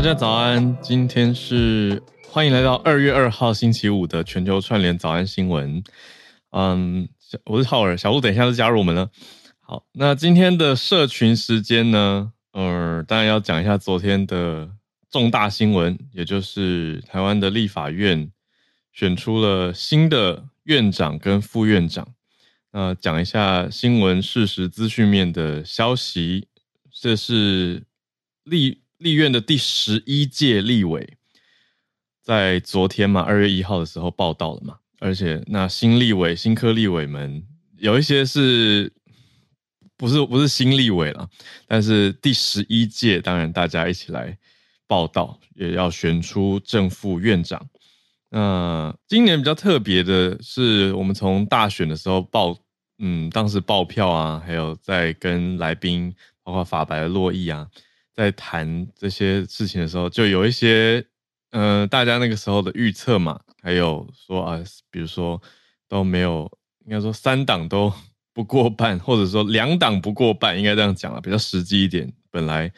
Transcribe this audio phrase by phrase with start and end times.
[0.00, 5.84] 大家早安，今天是欢迎来到二月二号星期五的全球串联早安新闻。
[6.52, 7.06] 嗯，
[7.44, 9.10] 我是浩尔，小鹿等一下就加入我们了。
[9.60, 12.32] 好，那今天的社群时间呢？
[12.52, 14.70] 呃，当然要讲一下昨天的
[15.10, 18.32] 重大新闻，也就是台湾的立法院
[18.94, 22.08] 选出了新的院长跟副院长。
[22.72, 26.48] 那、讲一下新闻事实资讯面的消息，
[26.90, 27.82] 这是
[28.44, 31.16] 立立院的第十一届立委，
[32.22, 37.44] 在昨天嘛，二月一号的时候报到了嘛，而且那新立委、新科立委们
[37.78, 38.92] 有一些是。
[39.96, 41.28] 不是不是新立委了，
[41.66, 44.34] 但是第十一届，当然大家一起来
[44.86, 47.68] 报到，也要选出正副院长。
[48.30, 52.56] 那今年比较特别的是，我们从大选的时候报，
[52.96, 57.68] 嗯，当时报票啊，还有在跟来宾，包括法白洛毅啊，
[58.14, 61.04] 在谈这些事情的时候，就有一些，
[61.50, 65.40] 呃，大家那个时候的预测嘛，还有说啊，比如说
[65.88, 66.50] 都没有，
[66.86, 67.92] 应该说三党都。
[68.32, 72.10] 不过半，或者说两党不过半，应该这样讲啊，比较实际一点。
[72.30, 72.72] 本来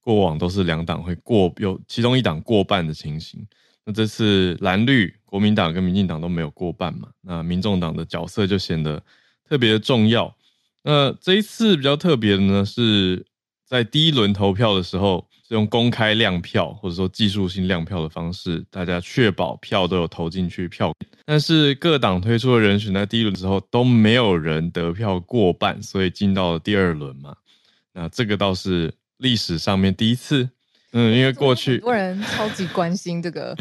[0.00, 3.46] 过往都是两党会过，有其中一党过半的情形。
[3.84, 9.00] 那这次蓝绿国民党跟民进党都没有过半嘛，那民众党的角色就显得
[9.48, 10.36] 特别的重要。
[10.82, 13.24] 那这一次比较特别的呢，是
[13.66, 15.26] 在第一轮投票的时候。
[15.48, 20.92] 是用公开亮票或者说技术性亮票的方式，大家确保票都有投进去票。
[21.24, 27.32] 但是各党推出的人选在第一轮之后都没有人得票过半，所以进到了第二轮嘛。
[27.92, 30.50] 那这个倒是历史上面第一次。
[30.90, 33.56] 嗯，因为过去很多人超级关心这个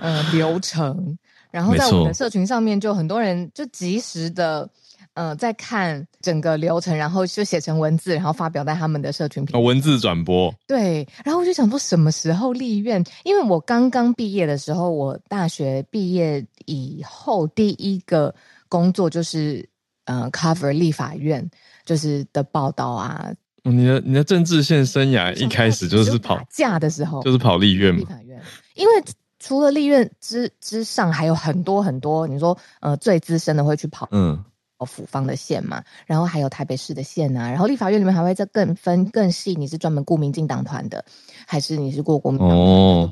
[0.00, 1.16] 呃流程，
[1.52, 4.68] 然后在我们的社群上面就很多人就及时的。
[5.14, 9.62] 呃，在看整个流程，然后就写成文字，然后发表在他们的社群平台。
[9.62, 10.54] 文字转播。
[10.66, 13.04] 对，然后我就想说，什么时候立院？
[13.24, 18.34] 因为我刚刚毕业的时候，我大学毕业以后第一个
[18.70, 19.68] 工作就是
[20.06, 21.46] 呃，cover 立法院
[21.84, 23.30] 就是的报道啊。
[23.64, 28.00] 你的你的政治线生涯一开始就是跑架的时候，就是跑立院嘛。
[28.00, 28.40] 立法院，
[28.74, 28.92] 因为
[29.38, 34.42] 除了立院之之上，还有很多很多，你说呃，最资深的会去跑，嗯。
[34.84, 41.04] 府方的县嘛，然后还有台北市的县啊，然后立法院里面还会再更分更细，你是专门顾民进党团的，
[41.46, 42.40] 还是你是过国民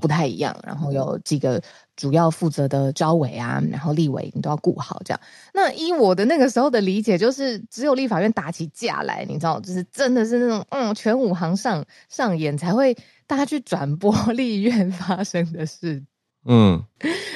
[0.01, 0.57] 不太一样。
[0.65, 1.61] 然后有几个
[1.97, 5.21] 主要负责的招委啊，然后立委你都要顾好这样。
[5.53, 16.03] 那依我的那个时候的理解，就是只有立法院打起架来，你知道，就是真的是那种嗯，全武行上上演才会大家去转播立院发生的事。
[16.47, 16.83] 嗯，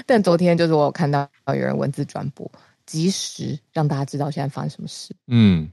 [0.07, 2.51] 但昨天就是我有看到有人文字转播。
[2.87, 5.15] 及时让大家知道现在发生什么事。
[5.29, 5.71] 嗯，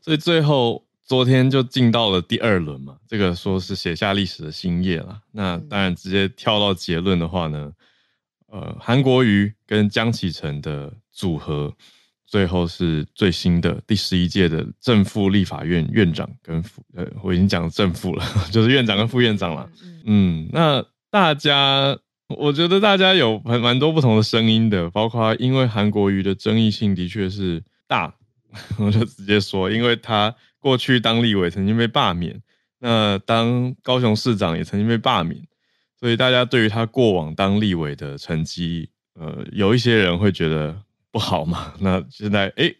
[0.00, 5.20] 所以最后昨天就进到了第二轮嘛，这个说是写下历史的新页了。
[5.32, 7.72] 那当然直接跳到结论的话呢，
[8.48, 11.74] 呃，韩国瑜跟江启臣的组合，
[12.26, 19.70] 最后是最新的第十一届的正副立法院院长跟副，呃，我已经讲正副了， 就是院长跟副院长了。
[20.04, 21.98] 嗯，那大家。
[22.36, 28.14] 我觉得大家有蛮蛮多不同的声音的，包括因为韩国瑜的争议性的确是大，
[28.78, 32.42] 我就直接说，因为他过去当立委曾经被罢免，
[32.80, 35.42] 那当高雄市长也曾经被罢免，
[35.98, 41.72] 所以大家对于他过往当立委的成绩，呃，有一些人会觉得不好嘛。
[41.80, 42.76] 那现在诶，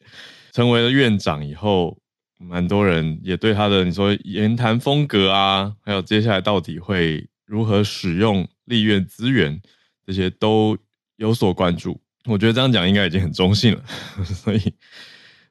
[0.53, 1.97] 成为了院长以后，
[2.38, 8.47] 蛮多人也对他的你说言谈风格啊，还有接下来到底会如何使用。
[8.69, 9.59] 立院资源
[10.06, 10.76] 这些都
[11.16, 13.82] 有所关注，我觉得这样讲应该已经很中性了，
[14.22, 14.60] 所以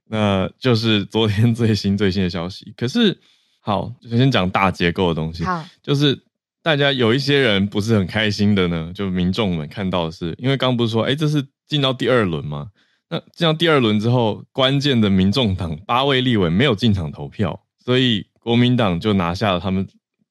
[0.06, 2.72] 那就是昨天最新最新的消息。
[2.78, 3.20] 可是
[3.60, 5.44] 好，就先讲大结构的东西。
[5.44, 6.16] 好，就是
[6.62, 12.68] 大家有一些人不是很开心的呢，就民众们看到的是，因为刚不是说，哎，这是进到第二轮吗？
[13.10, 19.88] 那进到第二轮之后，关键的民众党八位立委没有进场投票，所以国民党就拿下了他们。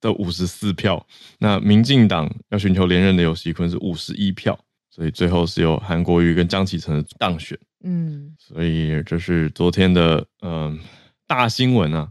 [0.07, 1.05] 的五十四票，
[1.39, 4.59] 那民进党要寻求连任的游锡堃是五十一票，
[4.91, 7.59] 所以最后是由韩国瑜跟江启臣当选。
[7.85, 10.79] 嗯，所以这是昨天的嗯、呃、
[11.27, 12.09] 大新闻啊。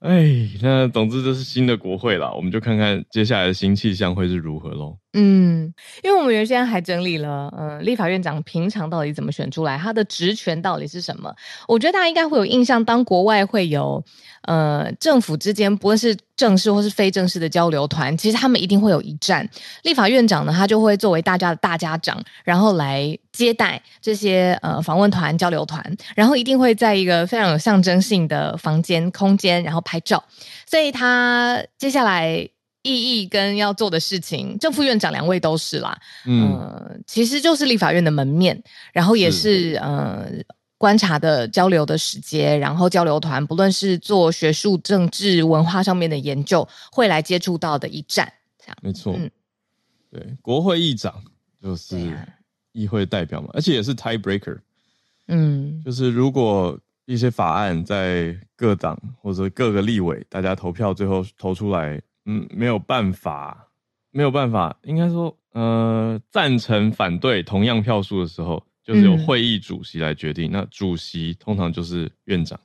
[0.00, 4.96] 哎，那总之这是新的国会啦，我们就看看接下来的新气象会是如何喽。
[5.14, 5.72] 嗯，
[6.04, 11.34] 因为我们原先还整理了，嗯、立法院长平常到底怎么选出来，他的职权到底是什么？
[11.66, 14.04] 我觉得大家应该会有印象，当国外会有
[14.42, 19.48] 呃政府之间不论是正式或是非正式的交流团，其实他们一定会有一站，
[19.84, 30.24] 立法院长呢，他就会作为大家的大家长，然后来接待这些呃访问团、交流团，然后一定会在一个非常有象征性的房间空间，然后拍照，
[30.66, 32.48] 所以他接下来。
[32.88, 38.62] 意义跟要做的事情，正副院长两位都是啦，嗯、呃，其实就是立法院的门面，
[38.92, 40.24] 然后也是，是呃
[40.78, 48.76] 观察的交流的时间，然后交流团不论是做学术、政治、文化上面的研究，会来接触到的一站，这样。
[48.80, 49.28] 没错，嗯，
[50.12, 51.12] 对，国会议长
[51.60, 52.16] 就是
[52.76, 54.58] 议会代表嘛，啊、而且也是 tie breaker，
[55.28, 56.78] 嗯，就是如果。
[57.08, 63.68] 一些法案在各党或者各个立委，大家投票最后投出来，嗯，没有办法，
[64.10, 70.50] 没有办法，应该说，呃，赞成、反对同样票数的时候，就是由会议主席来决定。
[70.50, 72.58] 嗯、那主席通常就是院长。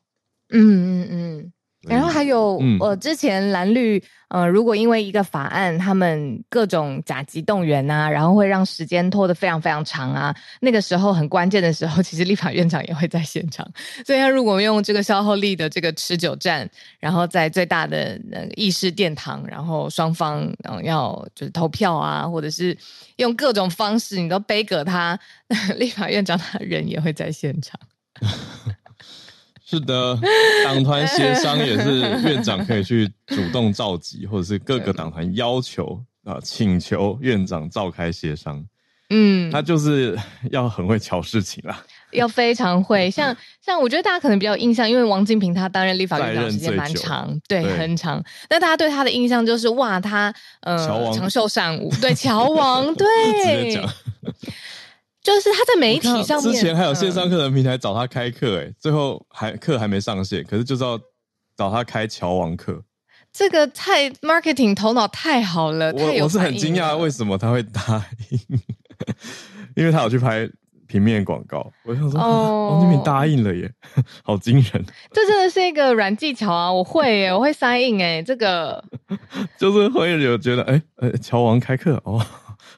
[0.49, 1.53] 嗯嗯嗯。
[1.87, 13.67] 然后还有，嗯、呃，之前蓝绿，呃，如果因为一个法案，他们各种甲级动员啊，然后会让时间拖得非常非常长啊，那个时候很关键的时候，其实立法院长也会在现场。
[14.05, 16.69] 所以，他如果用这个消耗力的这个持久战，
[16.99, 22.77] 然后在最大的那个议事殿堂，然后双方嗯要就是投票啊，或者是
[23.15, 25.19] 用各种方式，你都背葛他，
[25.77, 27.79] 立法院长他人也会在现场。
[29.71, 30.19] 是的，
[30.65, 38.61] 党团协商也是 院长可以去主动召集，或者是各个党团要求啊，请求院长召开协商。
[39.13, 40.17] 嗯，他就是
[40.51, 41.81] 要很会瞧事情啦，
[42.11, 43.09] 要非常会。
[43.11, 43.35] 像
[43.65, 48.21] 像我觉得大家可能比较印象，因为王金平他担任立法院长时间蛮长，对，对，很长。
[48.49, 50.77] 但大家对他的印象就是哇，他呃
[51.13, 53.07] 长袖善舞，对，乔王，对。
[55.23, 60.99] 就是他在媒体上面，之前还有线上课程平台找他开课，哎，最后还课还没上线，可是就是要
[61.55, 62.83] 找他开乔王课。
[63.31, 68.39] 这个太 marketing 头脑太好了，我我是很惊讶为什么他会答应，
[69.77, 70.49] 因为他有去拍
[70.85, 71.71] 平面广告。
[71.85, 73.71] 我想说，哦，那边答应了耶，
[74.23, 74.85] 好惊人！
[75.13, 78.83] 这真的是一个软技巧啊，我会耶， 我会 sign in 哎，这个
[79.57, 82.19] 就是会有觉得，哎，呃，乔王开课哦，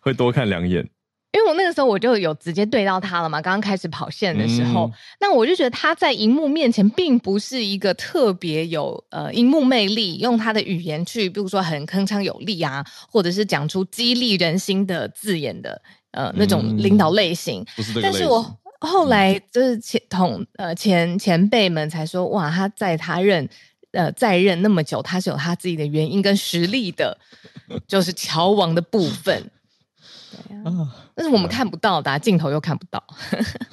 [0.02, 0.88] 会多看两眼。
[1.34, 15.82] 因为我那个时候我就有直接对到他了嘛，刚刚开始跑线的时候，嗯、那我就觉得他在荧幕面前并不是一个特别有呃荧幕魅力，用他的语言去，比如说很铿锵有力啊，或者是讲出激励人心的字眼的
[16.12, 17.66] 呃那种领导类型。
[18.00, 23.50] 但是我后来就是前同呃前前辈们才说，哇，他在他任
[23.94, 27.18] 呃在任那么久，他是有他自己的原因跟实力的，
[27.88, 29.50] 就是 乔王的部分。
[30.48, 33.04] 对啊，但是我们看不到的，镜头又看不到。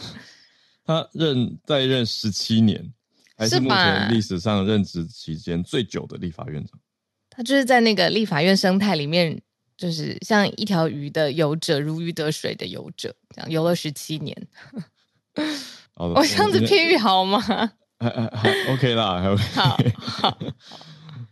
[0.84, 2.92] 他任在任十七年，
[3.36, 6.78] 还是目前历史上任职期间最久的立法院长。
[7.28, 9.40] 他就是在那个立法院生态里面，
[9.76, 14.36] 就是像一条鱼的游者，如鱼得水的游者，这样游了十七年。
[15.94, 17.40] 好的， 我这样子譬喻好吗？
[17.40, 19.42] 还还还 OK 啦，还 OK。
[19.54, 19.78] 好，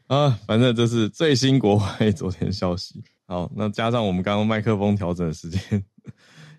[0.06, 3.02] 好啊，反正这是最新国会昨天消息。
[3.28, 5.60] 好，那加上我们刚刚麦克风调整的时间，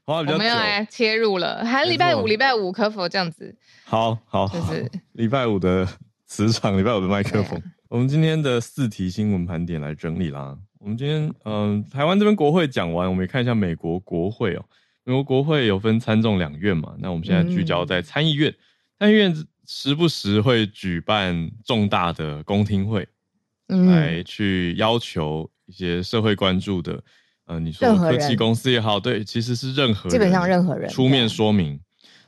[0.06, 1.66] 花，比较久，我们要来切入了。
[1.66, 3.57] 还礼拜五，礼拜五可否这样子？
[3.86, 5.88] 好好，就是礼拜五的
[6.27, 7.57] 磁场，礼拜五的麦克风。
[7.57, 10.56] 啊、我们今天的四题新闻盘点来整理啦。
[10.77, 14.63] 我们今天嗯、呃，台湾这边国会讲完，我们也看一下美国国会哦。
[15.06, 18.54] 美国国会有分参众两院嘛，那我们现在聚焦在参议院。
[18.99, 19.35] 参议院
[19.66, 23.07] 时不时会举办重大的公听会，
[23.69, 25.49] 嗯、来去要求。
[25.69, 26.99] 一些社会关注的，
[27.45, 31.80] 呃，你说科技公司也好，对，其实是任何人，基本上任何人出面说明，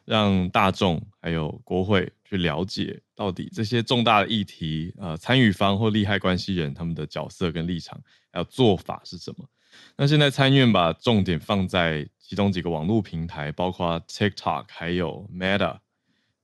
[0.05, 7.99] 让大众还有国会去了解到底这些重大的议题，呃，参与方或利害关系人他们的角色跟立场
[8.31, 9.49] 还有做法是什么。
[9.97, 15.79] 那现在参院把重点放在其中几个网络平台，包括 TikTok 还有 Meta，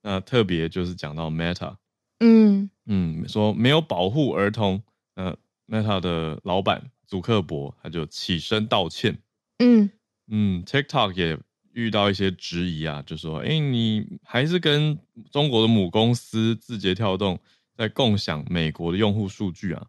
[0.01, 1.75] 那特别就是讲到 Meta，
[2.21, 4.81] 嗯嗯，说没有保护儿童，
[5.13, 5.37] 呃。
[5.67, 9.17] Meta 的老板祖克伯他就起身道歉。
[9.59, 9.89] 嗯
[10.27, 11.37] 嗯，TikTok 也
[11.73, 14.97] 遇到一些质疑啊，就说：“哎、欸，你还是跟
[15.31, 17.39] 中国的母公司字节跳动
[17.75, 19.85] 在共享美国的用户数据啊。”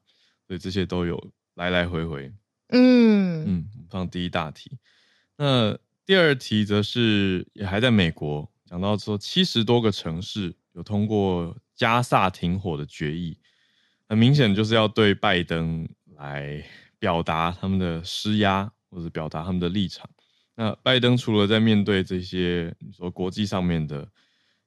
[0.46, 2.32] 所以这些都有来来回回。
[2.68, 4.78] 嗯嗯，放第一大题。
[5.36, 13.38] 那第二题则是也还在美国，讲到说七十多个城市有通过加萨停火的决议。
[14.08, 15.86] 很明显就是要对拜登
[16.16, 16.64] 来
[16.98, 20.08] 表达他们的施压，或者表达他们的立场。
[20.54, 24.08] 那拜登除了在面对这些你说国际上面的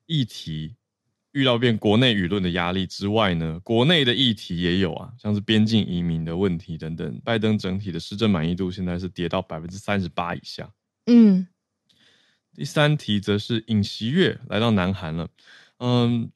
[0.06, 0.76] 议题，
[1.32, 7.20] 遇到变国内舆论的压力之外呢，国内的议题也有啊，像是边境移民的问题等等。
[7.26, 10.72] 拜登整体的施政满意度现在是跌到百分之三十八以下。
[11.08, 11.48] 嗯，
[12.54, 15.28] 第三题则是尹锡悦来到南韩了。
[15.80, 16.32] 嗯。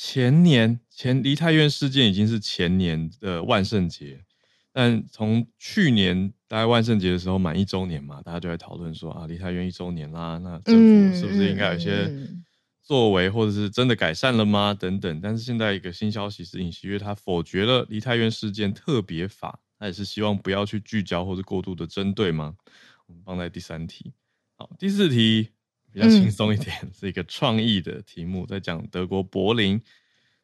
[0.00, 4.24] 前年前梨泰院事件已经是前年的万圣节，
[4.72, 12.08] 但从去年大概万圣节的时候满一周年嘛，大家就在讨论说啊，梨泰院一周年啦，那政府是不是应该有一些
[12.80, 14.72] 作为，或者是真的改善了吗？
[14.72, 15.20] 等等。
[15.20, 22.54] 但是现在一个新消息是，尹锡悦他否决了梨泰院事件特别法，他也是希望不要去聚焦或者过度的针对吗？
[23.08, 24.12] 我们放在第三题。
[24.54, 25.48] 好，第四题
[25.98, 29.80] 比较轻松一点，嗯、 是一个创意的题目，在讲德国柏林，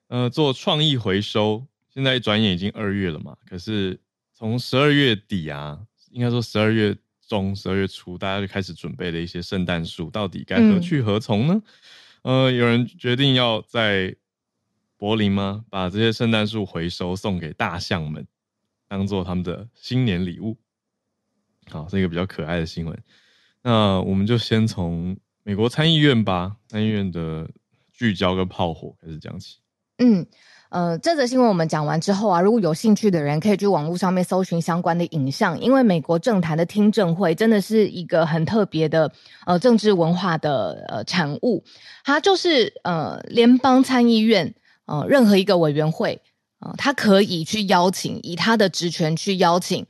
[0.09, 1.67] 呃，做创意回收。
[1.89, 4.01] 现在一转眼已经二月了嘛，可是。
[4.37, 5.81] 从十二月底啊，
[6.11, 6.95] 应该说十二月
[7.29, 11.63] 中、十二月初，大家就开始准备了一些圣诞树，到底该何去何从呢？
[12.23, 14.17] 嗯、呃，有人决定要在
[14.97, 15.65] 柏林吗？
[15.71, 18.27] 把这些圣诞树回收送给大象们，
[18.89, 20.59] 当做他们的新年礼物。
[21.71, 23.03] 好，是一个比较可爱的新闻。
[23.63, 27.49] 那我们就先从美国参议院吧，参议院的
[27.93, 29.59] 聚焦跟炮火开始讲起。
[29.99, 30.27] 嗯。
[30.71, 39.13] 呃，这则新闻我们讲完之后啊，如果有兴趣的人可以去网络上面搜寻相关的影像，因为美国政坛的听证会真的是一个很特别的
[39.47, 41.63] 呃政治文化的呃产物，
[42.03, 44.53] 它就是呃联邦参议院
[44.87, 46.21] 呃任何一个委员会
[46.59, 49.87] 啊，呃，它可以去邀请，以他的职权去邀请。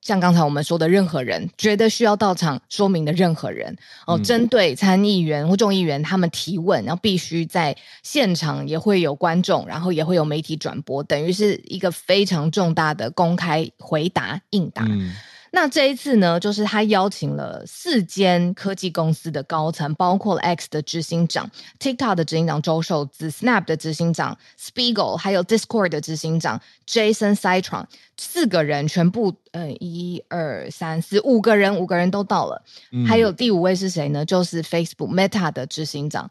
[0.00, 3.76] 像刚才我们说的，任何人觉得需要到场说明的任何人
[4.06, 14.84] 哦，针、嗯、对参议员或众议员他们提问，然后必须在现场也会有观众，然后也会有媒体转播，等于是一个非常重大的公开回答应答。
[14.88, 15.14] 嗯
[15.52, 32.62] 那这一次呢，就是他邀请了四间科技公司的高层，包括了 X 的执行长、TikTok 的执行长周受资、Snap 的执行长 Spiegel，还有 Discord 的执行长 Jason Citron，四个人全部，呃，一二三四五个人，五个人都到了。
[32.92, 34.24] 嗯、还有第五位是谁呢？
[34.24, 36.30] 就是 Facebook Meta 的执行长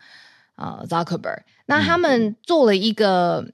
[0.55, 1.41] 啊、呃、Zuckerberg。
[1.65, 3.45] 那他们做了一个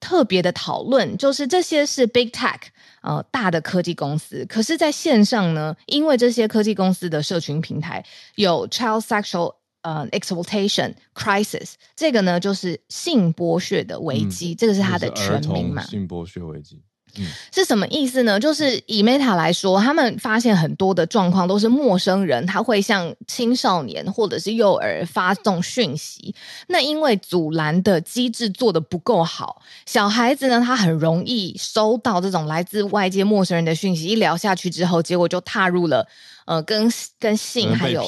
[0.00, 2.60] 特别的讨论，就是这些是 Big Tech。
[3.04, 8.02] 呃，大的科技公司，可是在线上呢，因为这些科技公司的社群平台
[8.36, 15.82] 有 child sexual 呃 exploitation crisis，这个呢就是性剥削的危机，嗯、这个是它的全名嘛？
[15.82, 16.82] 性剥削危机。
[17.18, 18.38] 嗯、是什么意思呢？
[18.40, 26.34] 就是以 Meta 来说，他们发现很多的状况都是陌生人，他会向青少年或者是幼儿发送讯息。
[26.68, 36.06] 那因为阻拦的机制做的不够好，小孩子呢，他很容易收到这种来自外界陌生人的讯息，一聊下去之后，结果就踏入了
[36.46, 38.04] 呃跟跟性还有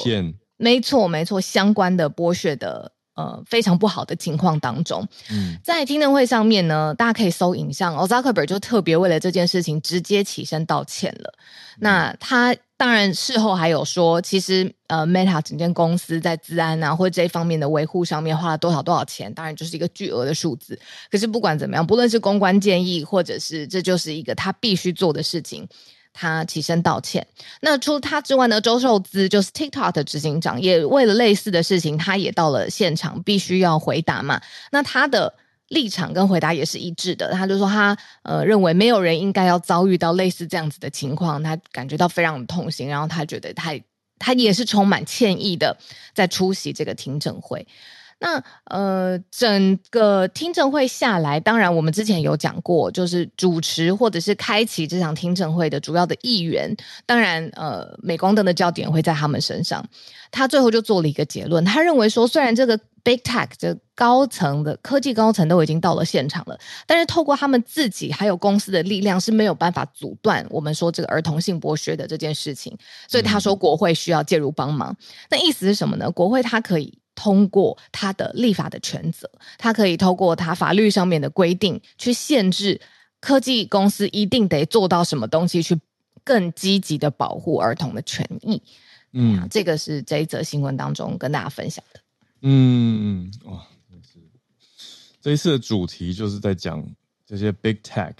[0.56, 2.92] 没错没错相关的剥削的。
[3.16, 11.32] 呃，非常不好的情况当中，嗯，在听证会上面呢，大家可以搜影像，哦，Zuckerberg 就特别为了这件事情直接起身道歉了。
[11.38, 20.78] 嗯、那他当然事后还有说，其实呃，Meta 整间公司在治安啊或者这方面的维护上面花了多少多少钱，当然就是一个巨额的数字。
[21.10, 25.66] 可是不管怎么样，不论是公关建议，或者是这就是一个他必须做的事情。
[26.18, 27.26] 他起身道歉。
[27.60, 34.40] 那除了他之外呢，周受资就是 TikTok 的执行长，也为了类似的事情，他也到了现场，必须要回答嘛。
[34.70, 35.34] 那他的
[35.68, 37.32] 立场跟回答也是一致的。
[37.32, 43.78] 他就说他呃认为没有人应该要遭遇到类似这样子的情况，他感觉到非常痛心，然后他觉得他
[44.18, 45.76] 他也是充满歉意的
[46.14, 47.66] 在出席这个听证会。
[48.18, 59.86] 那呃，整个听证会下来，当然我们之前有讲过，就是主持或者是开启这场听证会的主要的议员，当然呃，镁光灯的焦点会在他们身上。
[60.30, 72.76] 他最后就做了一个结论，他认为说，虽然这个 Big Tech 这高层的科技高层都已经到了现场了，但是透过他们自己还有公司的力量是没有办法阻断我们说这个儿童性剥削的这件事情。
[73.08, 74.96] 所以他说国会需要介入帮忙。
[75.30, 76.10] 那意思是什么呢？
[76.10, 76.98] 国会它可以。
[77.16, 82.80] 通过他的立法的权责，他可以透过他法律上面的规定去限制
[83.18, 85.76] 科技公司一定得做到什么东西，去
[86.22, 88.62] 更积极的保护儿童的权益。
[89.12, 92.00] 嗯，这个是这一则新闻当中跟大家分享的。
[92.42, 93.66] 嗯，哇，
[95.22, 96.86] 这一次的主题就是在讲
[97.26, 98.14] 这些 big tech，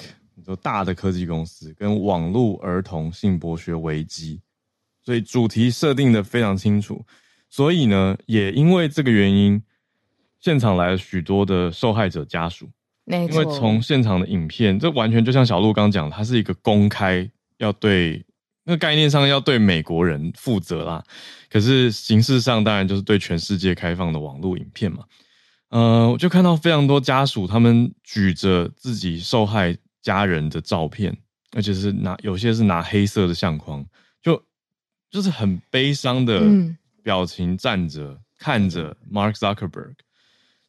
[0.44, 4.40] 就大的科技公司跟网络儿童性剥削危机，
[5.04, 7.04] 所以主题设定的非常清楚。
[7.48, 9.62] 所以呢，也因为这个原因，
[10.40, 12.68] 现场来了许多的受害者家属。
[13.08, 18.26] 因为从现场的影片，这完全就像小鹿刚讲，它是一个公开，要对
[18.64, 21.04] 那个概念上要对美国人负责啦。
[21.48, 25.04] 可是形式上当然就是对全世界开放的网络影片嘛。
[25.68, 31.16] 呃，我就看到非常多家属，他们举着自己受害家人的照片，
[31.52, 33.86] 而且是拿有些是拿黑色的相框，
[34.20, 34.42] 就
[35.12, 36.42] 就是很悲伤的。
[37.06, 39.94] 嗯表情站着看着 Mark Zuckerberg，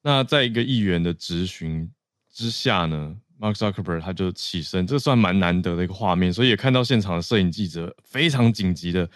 [0.03, 1.91] 那在一个议员的质询
[2.32, 9.10] 之下呢，Mark Zuckerberg 他就起身，这算蛮难得的一个画面，所以也看到现场的摄影记者非常紧急的、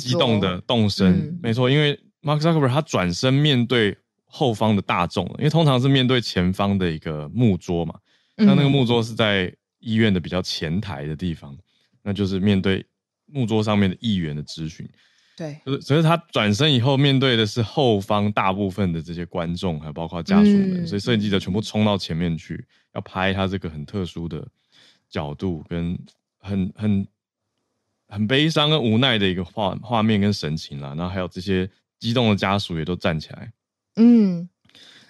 [0.00, 1.12] 激动的动身。
[1.12, 8.00] 嗯、没错，因为 Mark Zuckerberg 他转身面对后方的大众，因为通常是面对前方的一个木桌嘛，
[8.36, 11.54] 那那个木桌是在医院的比较前台的地方，
[12.02, 12.82] 那就是面对
[13.26, 14.88] 木桌上面的议员的质询。
[15.34, 22.62] 对，所以他转身以后面对的是后方大部分的这些观众，还有包括家属们，嗯、所以摄影记者全部冲到前面去，
[22.94, 24.46] 要拍他这个很特殊的
[25.08, 25.98] 角度，跟
[26.38, 27.06] 很很
[28.08, 30.88] 很悲伤跟无奈的一个画画面跟神情啦。
[30.88, 33.50] 然后还有这些激动的家属也都站起来。
[33.96, 34.46] 嗯，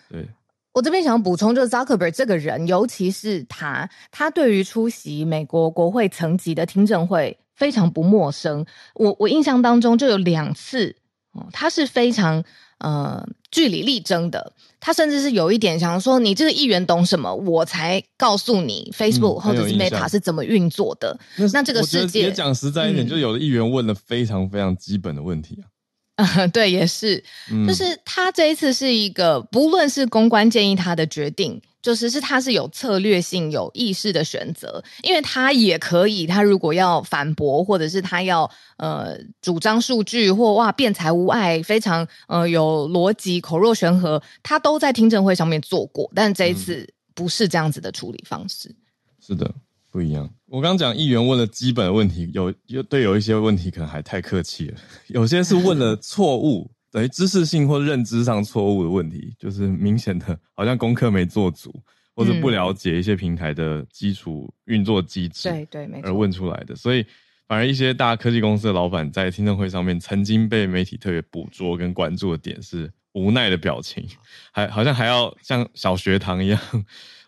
[0.08, 0.28] 对，
[0.72, 7.36] 我这边想要补充，就是 Zuckerberg 这个人，尤其是他，他对于出席美国国会层级的听证会。
[7.54, 10.96] 非常不陌生，我我印象当中就有两次，
[11.32, 12.42] 哦，他是非常
[12.78, 21.16] 呃据理力争的，他甚至是有一点想说，你这个议员懂什么，我才告诉你 Facebook 或者是 Meta 是怎么运作的。
[21.36, 25.68] 嗯、那，那这个世界也讲实在一点，嗯、就有的议员问了非常非常基本的问题啊。
[26.16, 31.60] 嗯，对，也是，嗯、就是他这一次是一个，不论是公关建议他的决定。
[31.82, 46.08] 就是是他是有策略性、有意识的选择，因为他也可以，他如果要反驳，或者是他要呃主张数据或哇辩才无碍，非常呃有逻辑、口若悬河，他都在听证会上面做过。
[46.14, 48.68] 但这一次不是这样子的处理方式。
[48.68, 48.76] 嗯、
[49.20, 49.52] 是的，
[49.90, 50.30] 不一样。
[50.46, 56.70] 我刚刚讲议员问了基本的问题，有有对有一些问题可能还太客气了， 有些是问了错误。
[56.92, 61.74] 等于知识性或认知上错误的问题，就是明显的，好像功课没做足，
[62.14, 66.76] 或者不了解一些平台的基础运作机制，对对，没错，而问出来的。
[66.76, 67.02] 所以，
[67.48, 74.06] 反而一些大科技公司的老板在听证会上面，曾经被媒体特别捕捉跟关注的点是无奈的表情，
[74.52, 76.60] 还好像还要像小学堂一样，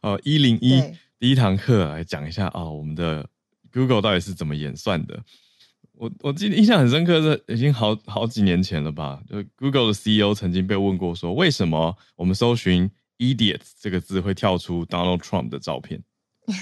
[0.02, 0.82] 哦，一零一
[1.18, 3.26] 第一堂课来讲一下啊，哦，我们的
[3.72, 5.22] Google 到底是怎么演算的。
[5.96, 9.20] 我我记得印象很深刻，是已经好好几年前了吧？
[9.28, 16.02] 就 Google 的 CEO 曾经被问过说，为什么我们搜寻 “idiots” 这个字会跳出 Donald Trump 的照片？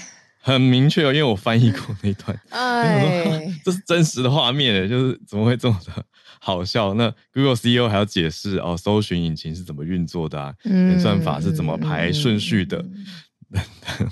[0.45, 2.39] 很明确哦，因为我翻译过那段。
[2.51, 6.05] 哎， 这是真实的画面，就是怎么会这么的
[6.39, 6.93] 好笑？
[6.93, 10.53] 那 Google CEO 还要解释哦，搜寻引擎是怎么运作的啊？
[10.65, 12.85] 演算法是怎么排顺序的？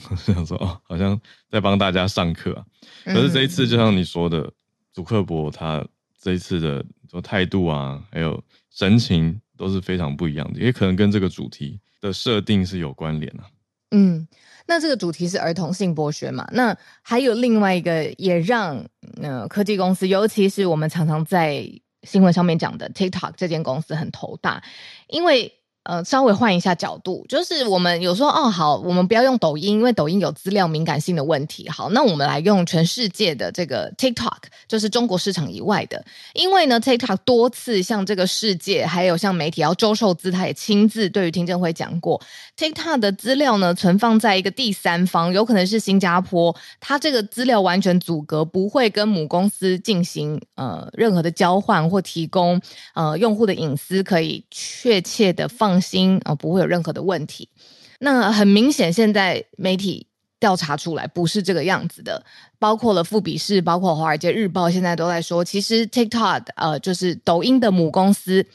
[0.09, 2.63] 我想说哦，好像在帮大家上课啊。
[3.05, 4.51] 可是这一次，就像你说的。
[4.93, 5.85] 祖克伯他
[6.19, 6.85] 这一次的
[7.21, 13.45] 态度啊，还有神情都是非常不一样的，也可能跟这个主题的设定是有关联啊。
[13.91, 14.27] 嗯，
[14.67, 16.47] 那这个主题是儿童性剥削嘛？
[16.53, 18.85] 那还有另外一个也让
[19.21, 21.65] 呃科技公司，尤其是我们常常在
[22.03, 24.63] 新闻上面讲的 TikTok 这间公司很头大，
[25.07, 25.53] 因为。
[25.83, 31.67] 呃，稍微换一下角度，就是我们有说哦，好，我们不要用抖音，因为抖音有资料敏感性的问题。
[31.69, 36.05] 好，那我们来用全世界的这个 TikTok，就是中国市场以外的。
[36.35, 42.21] 因为呢，TikTok 多次向这个世界，还有向媒体要周受资，他也亲自对于听证会讲过
[42.55, 52.61] ，TikTok 的资料呢存放在一个第三方，有可能是新加坡，它这个资料完全阻隔，不会跟母公司进行呃任何的交换或提供
[52.93, 55.70] 呃用户的隐私可以确切的放。
[55.71, 57.47] 放心啊，不会有任何的问题。
[57.99, 60.07] 那很明显，现在媒体
[60.37, 62.21] 调查出来不是这个样子的，
[62.59, 68.45] 包括了富比士，包括华尔街日报，现在都在说，其实 TikTok 呃，就是抖音的母公司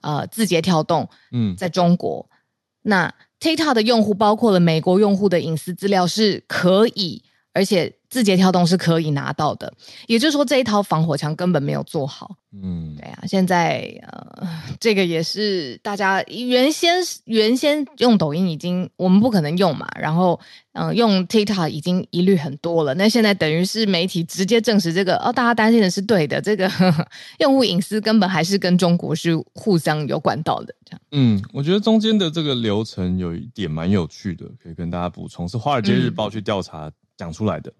[0.00, 7.92] 呃，字节跳动，嗯，在中国，嗯、那 TikTok 的用户包括了美国用户的隐私资料是可以，而且。
[8.12, 9.72] 字节跳动是可以拿到的，
[10.06, 12.36] 也就是说这一套防火墙根本没有做好。
[12.62, 14.46] 嗯，对啊，现在呃，
[14.78, 20.38] 这个也是大家原先原先用抖音已经我们不可能用嘛，然后
[20.74, 22.92] 嗯、呃，用 TikTok 已经疑虑很多了。
[22.96, 27.08] 那现在等于是媒体直接证实这个哦，大家担心的是对的，这个呵呵
[27.40, 30.74] 用户隐私根本还是跟中国是互相有管道的。
[30.84, 37.70] 这样，嗯，我觉得中间的这个流程有一点蛮有趣的，可以跟大家补充，是《华尔街日报》去调查讲出来的。
[37.70, 37.74] 嗯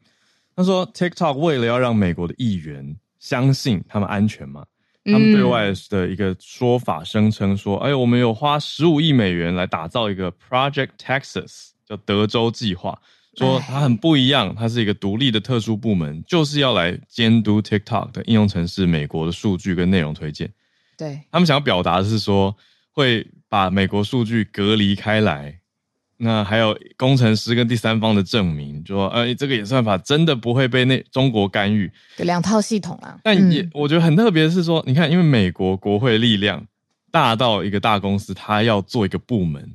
[0.54, 4.62] 他说：“TikTok 为了要让美国的议员相信他们安全嘛，
[5.02, 13.00] 他们对外的一个说法声称说：‘哎，我们有花十五亿美元来打造一个 Project Texas，叫德州计划，
[13.38, 20.52] 说它很不一样，它是一个独立的特殊部门，就是要来监督 TikTok 的应用程式、美国的数据跟内容推荐。’
[20.98, 22.54] 对，他们想要表达的是说，
[22.90, 25.60] 会把美国数据隔离开来。”
[26.24, 31.90] 那还有工程师跟第三方的证明，就说，呃，这个演算法真的不会被那中国干预。
[32.16, 33.18] 对，两套系统啊。
[33.24, 36.64] 但也、嗯、我觉得很特别的是说，你看，因为美国国会力量
[37.10, 39.68] 大到一个大公司，它要做一个部门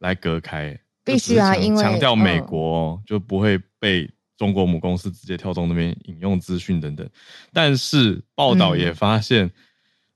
[0.00, 7.08] 来隔开，必须啊，因为强调美国就不会被中国母公司直接跳动那边引用资讯等等。
[7.50, 9.46] 但是报道也发现，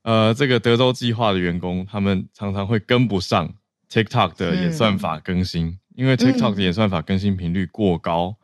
[0.03, 3.51] 嗯、呃，这个德州计划的员工他们常常会跟不上
[3.93, 8.37] TikTok 的演算法更新，嗯、因为 TikTok 的演算法更新频率过高，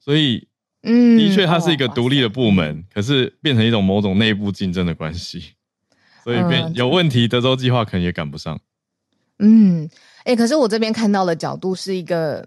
[0.00, 0.48] 所以。
[0.86, 5.54] 嗯，的确，它是一个独立的部门，哦、可是变成一种某种内部竞争的关系，
[6.22, 8.60] 所以变有问题，德州计划可能也赶不上。
[9.38, 9.88] 嗯，
[10.24, 12.46] 哎、欸，可是我这边看到的角度是一个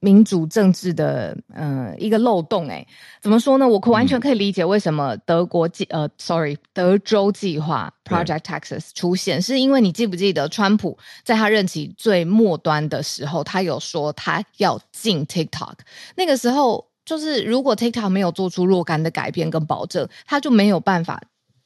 [0.00, 2.66] 民主政治的，呃，一个漏洞。
[2.68, 2.86] 哎，
[3.20, 3.68] 怎么说呢？
[3.68, 15.74] 我可完全可以理解为什么德国计，呃，sorry，德州计划 Project Texas 出现，是因为你记不记得，川普在他任期最末端的时候，他有说他要禁 TikTok，
[16.16, 16.90] 那个时候。
[17.02, 21.20] 就是如果 TikTok 没有做出若干的改变跟保证，他就没有办法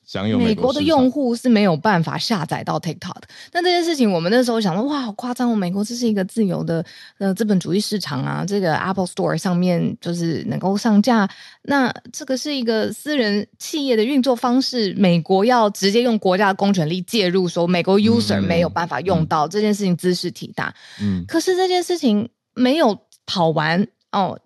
[0.07, 3.23] 享有美国的用户是没有办法下载到 TikTok 的。
[3.53, 5.55] 那这件事情，我们那时候想说，哇，好夸张哦！
[5.55, 6.85] 美国这是一个自由的
[7.19, 11.29] 呃资本主义市场啊，这个 Apple Store 上面就是能够上架。
[11.62, 20.75] 那这个是一个私人企业的运作方式，美国要直接用国家的公权力介入，说美国 user 没有办法用到、嗯、这件事情，姿势体大。
[21.01, 24.38] 嗯，可是这件事情没有跑完哦。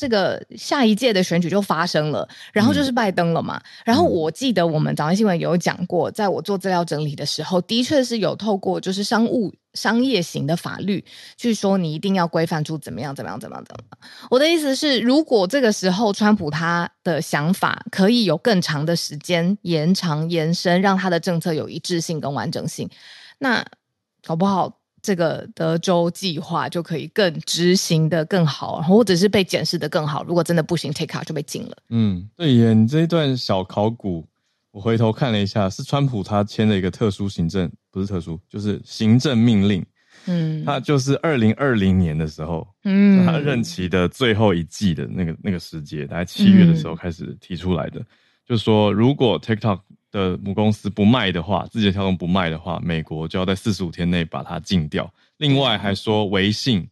[0.00, 3.58] 这个下一届的选举就发生了，然后就是拜登了嘛。
[3.58, 11.04] 嗯、然后我记得我们早安新闻有讲过，在我做资料整理的时候，的确是有透过就是商务商业型的法律
[11.36, 14.08] 去说你一定要规范出怎么样怎么样怎么样怎么样。
[14.30, 22.88] 我的意思是，如果这个时候川普他的想法可以有更长的时间延长延伸，让他的政策有一致性跟完整性，
[23.38, 23.62] 那
[24.26, 24.79] 搞不好。
[25.02, 30.22] 这个德州计划就可以更执行的更好，或者是被检视的更好。
[30.24, 31.76] 如果真的不行，take out 就被禁了。
[31.88, 34.26] 嗯，对耶，你这一段小考古，
[34.70, 39.84] 我回头看了一下，是川普他签了一个特殊行政，不是特殊，就是行政命令。
[40.26, 48.06] 嗯，他就是二零二零年的时候，嗯，他任期的最后一季的那个那个时节，大概七月的时候开始提出来的，嗯、
[48.46, 49.80] 就是说如果 TikTok。
[50.10, 55.12] 的母公司不卖的话，字节跳动不卖的话，美国就要在四十五天内把它禁掉。
[55.36, 56.88] 另外还说微信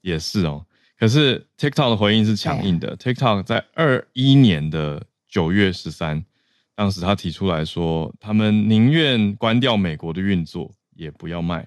[0.00, 0.64] 也是哦，
[0.98, 2.96] 可是 TikTok 的回应是强硬的。
[2.96, 6.24] TikTok 在二一年的九月十三，
[6.74, 11.66] 当时他提出来说，他们宁愿关掉美国的运作，也不要卖。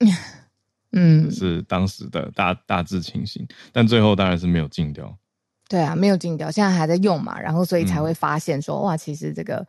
[0.92, 5.16] 嗯，是当时的大大致情形，但最后当然是没有禁掉。
[5.68, 9.66] 对啊，没有禁掉，现在还在用嘛，然后所以才会发现说，嗯、哇，其实这个。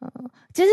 [0.00, 0.70] 嗯，其实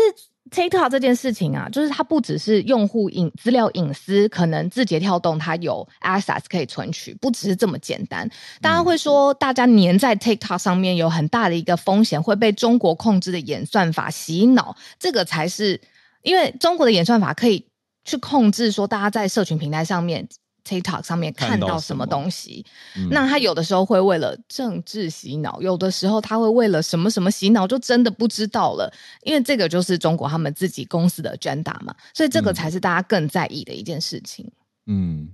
[0.50, 8.26] TikTok 这件事情啊，就是它不只是用户隐资料隐私，可能字节跳动它有 access 可以存取，不只是这么简单。
[8.62, 15.80] 大家会说，大家黏在 TikTok 上面有很大的一个风险，会被中国控制的演算法洗脑，这个才是
[16.22, 17.66] 因为中国的演算法可以
[18.04, 20.26] 去控制说大家在社群平台上面。
[20.64, 28.92] TikTok 上面看到什么东西，嗯、那他有的时候会为了政治洗脑，有的时候他会为了什么什么洗脑，就真的不知道了。
[29.22, 34.50] 因为这个就是中国他们自己公司的 agenda 嘛，所以这个才是大家更在意的一件事情。
[34.84, 35.30] 嗯，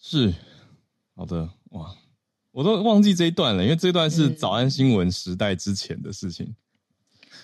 [0.00, 0.32] 是
[1.14, 1.94] 好的哇，
[2.50, 6.46] 我都忘记这一段了，因为这一段是早安新闻时代之前的事情。
[6.46, 6.56] 嗯、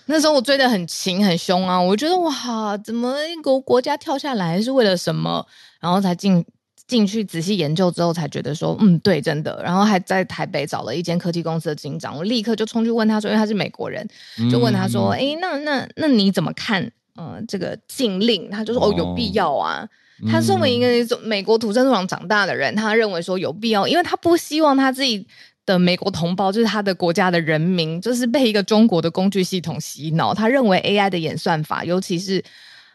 [0.06, 5.46] 那时候我追的很勤很凶啊，我觉得哇，怎么一个国家跳下来是为了什么，
[5.78, 6.42] 然后才进。
[6.90, 9.62] 进去仔细研究之后，才觉得说，嗯，对，真的。
[9.62, 14.04] 然后还在台北找了一间科技公司的警长，我立刻就冲去问他说，因为他是美国人，
[14.50, 16.90] 就问他说，哎、嗯，那那那你怎么看？
[17.14, 18.50] 呃，这个禁令？
[18.50, 19.86] 他就说，哦，有必要啊。
[20.22, 25.26] 哦、他身为一个美国土生土长长大的人，他认为说有必要，因为他不希望他自己
[25.66, 30.34] 的美国同胞，就是他的国家的人民，就是被一个中国的工具系统洗脑。
[30.34, 32.42] 他认为 AI 的演算法，尤其是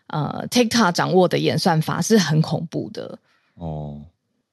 [0.07, 3.17] 呃 TikTok 掌握的演算法，是很恐怖的。
[3.55, 4.01] 哦，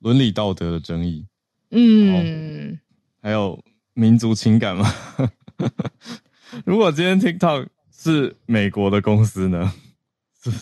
[0.00, 1.26] 伦理道德的争议，
[1.70, 2.78] 嗯，
[3.20, 3.58] 还有
[3.94, 4.92] 民族情感吗？
[6.64, 9.72] 如果今天 TikTok 是美国的公司呢？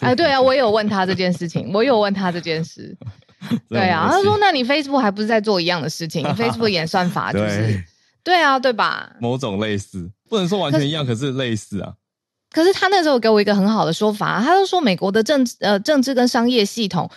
[0.01, 2.97] 哎，对啊，我也有问他这件事情，我有问他这件事。
[3.69, 6.23] 对啊，他说：“那你 Facebook 还不是在做一样的事情？
[6.37, 7.85] Facebook 演算法就是，对，
[8.23, 9.17] 对啊，对吧？
[9.19, 11.95] 某种类似，不能说完全一样，可是，可是类似啊。
[12.53, 17.11] 可是他那时候给我一个很好的说法，他就说美国的政治呃政治跟商业系统。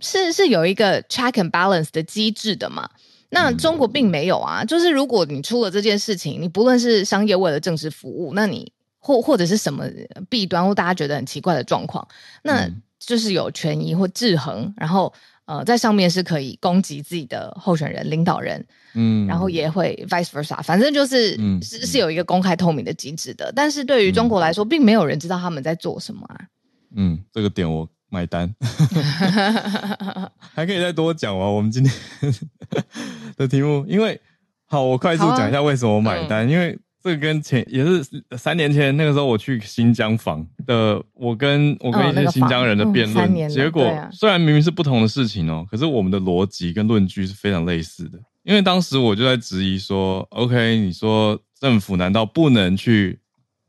[0.00, 2.88] 是是有一个 check and balance 的机制的嘛？
[3.30, 4.64] 那中国并没有啊。
[4.64, 9.84] 就是如果你出了这件事情，你不论是商业为了政治服务，那你或或者是什么
[10.28, 12.06] 弊端或大家觉得很奇怪的状况，
[12.42, 15.12] 那就是有权益或制衡，然后
[15.46, 23.52] 呃在上面是可以攻击自己的候选人、领导人，嗯，然后也会 vice versa，反正就是是是有一个公开透明的机制的。
[23.54, 26.36] 但是对于中国来说，并没有人知道他们在做什么啊。
[26.96, 27.88] 嗯，这个点我。
[28.10, 28.52] 买单，
[30.54, 31.48] 还可以再多讲吗？
[31.48, 31.92] 我们今天
[33.38, 34.20] 的题目，因为
[34.66, 38.04] 好，我快速讲一下为什么我买单，因为这个跟前也是
[38.36, 48.18] 三年前那个时候我去新疆访的，我跟我跟一些新疆人的辩论，哦那个嗯、结果、啊、虽然明明是不同的事情哦，可是我们的逻辑跟论据是非常类似的。
[48.42, 53.19] 因为当时我就在质疑说，OK，你说政府难道不能去？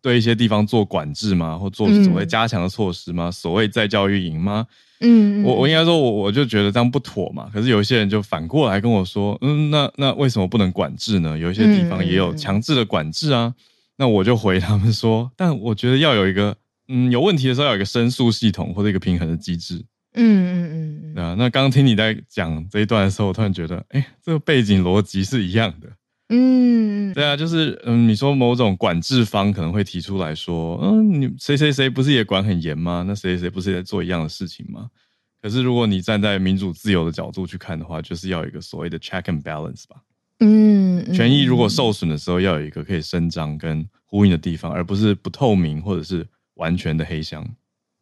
[0.02, 1.58] 对一些地方做管制吗？
[1.58, 3.30] 或做所谓加强的措施吗？
[3.30, 4.66] 嗯、所谓再教育营吗？
[5.00, 7.50] 嗯，我我应该说，我我就觉得这样不妥嘛。
[7.54, 11.38] 可是有一些人就反过来跟我说，嗯，那那为什么不能管制呢？
[11.38, 13.46] 有一些地方也有强制的管制啊。
[13.46, 13.64] 嗯、
[13.98, 16.56] 那我就回他们说，但我觉得要有一个，
[16.88, 19.84] 嗯，有问题的时候要有一个申诉系统或者一个平衡的机制。
[20.14, 25.88] 嗯嗯嗯那刚刚听你在讲这一段的时候，我突然觉得，哎，这个背景逻辑是一样的。
[26.34, 33.04] 嗯，对啊，就是嗯，你说某种管制方可能会提出来说，嗯，你谁谁谁不是也管很严吗？
[33.06, 34.90] 那谁谁不是也在做一样的事情吗？
[35.42, 39.98] 可是如果你站在民主自由的角度去看的话，就是要有一个所谓的 check and balance 吧。
[40.40, 47.46] 嗯，权益如果受损的时候，要有一个可以伸张跟呼应的地方，而不是不透明或者是完全的黑箱。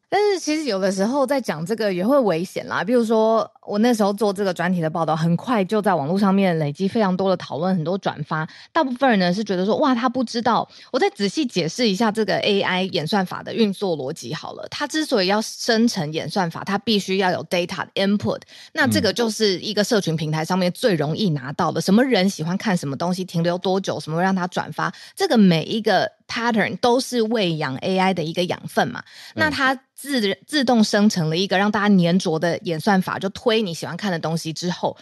[0.09, 8.49] 但是其实有的时候在讲这个也会危险啦，比如说我那时候做这个专题的报道，很快就在网络上面累积非常多的讨论，很多转发。
[8.73, 10.67] 大部分人呢是觉得说，哇，他不知道。
[10.91, 14.67] 我再仔细解释一下这个 AI 演算法的运作逻辑好了。
[14.71, 18.41] 它之所以要生成演算法，它必须要有 data input。
[18.73, 29.03] 那这个就是一个社群平台上面最容易拿到的，什么人喜欢看什么东西，停留多久，什么让他转发，这个每一个 pattern 都是喂养 AI 的一个养分嘛。
[29.35, 29.77] 那它。
[30.01, 34.95] 自自动生成了一个让大家黏着的演算法，就推你喜欢看的东西之后，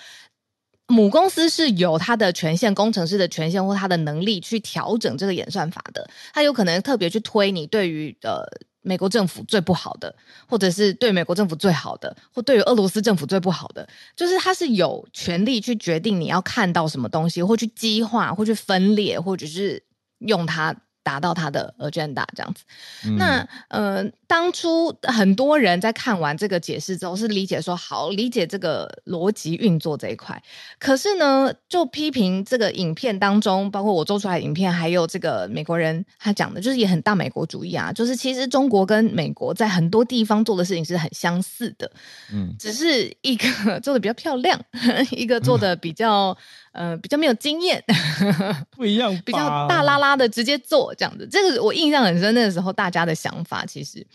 [0.88, 6.10] 母公司是有它的权限，工程师的权限或它的能力去调整这个演算法的。
[6.34, 8.42] 它有可能特别去推你对于呃
[8.82, 10.16] 美国政府最不好的，
[10.50, 19.84] 或者是对美国政府最好的，或对于俄罗斯政府最不好的，就是它是有权利去决定你要看到什么东西，或去激化，或去分裂，或者是
[20.18, 20.76] 用它。
[21.08, 22.66] 达到他的 agenda 这样子，
[23.06, 30.44] 嗯、那呃，当初很多人在看完这个解释之后，是理解说好理解这个逻辑运作这一块，
[30.78, 41.90] 可是呢，就批评这个影片当中，包括我做出来的影片，还有这个美国人他讲的，就是也很大美国主义啊，就是其实中国跟美国在很多地方做的事情是很相似的，
[42.34, 44.60] 嗯，只是一个做的比较漂亮，
[45.16, 46.32] 一个做的比较。
[46.32, 46.38] 嗯
[46.78, 47.84] 呃，比较没有经验，
[48.70, 52.34] 不一样，比较大拉拉的直接做这样子，这个我印象很深。
[52.36, 54.06] 那个时候大家的想法其实，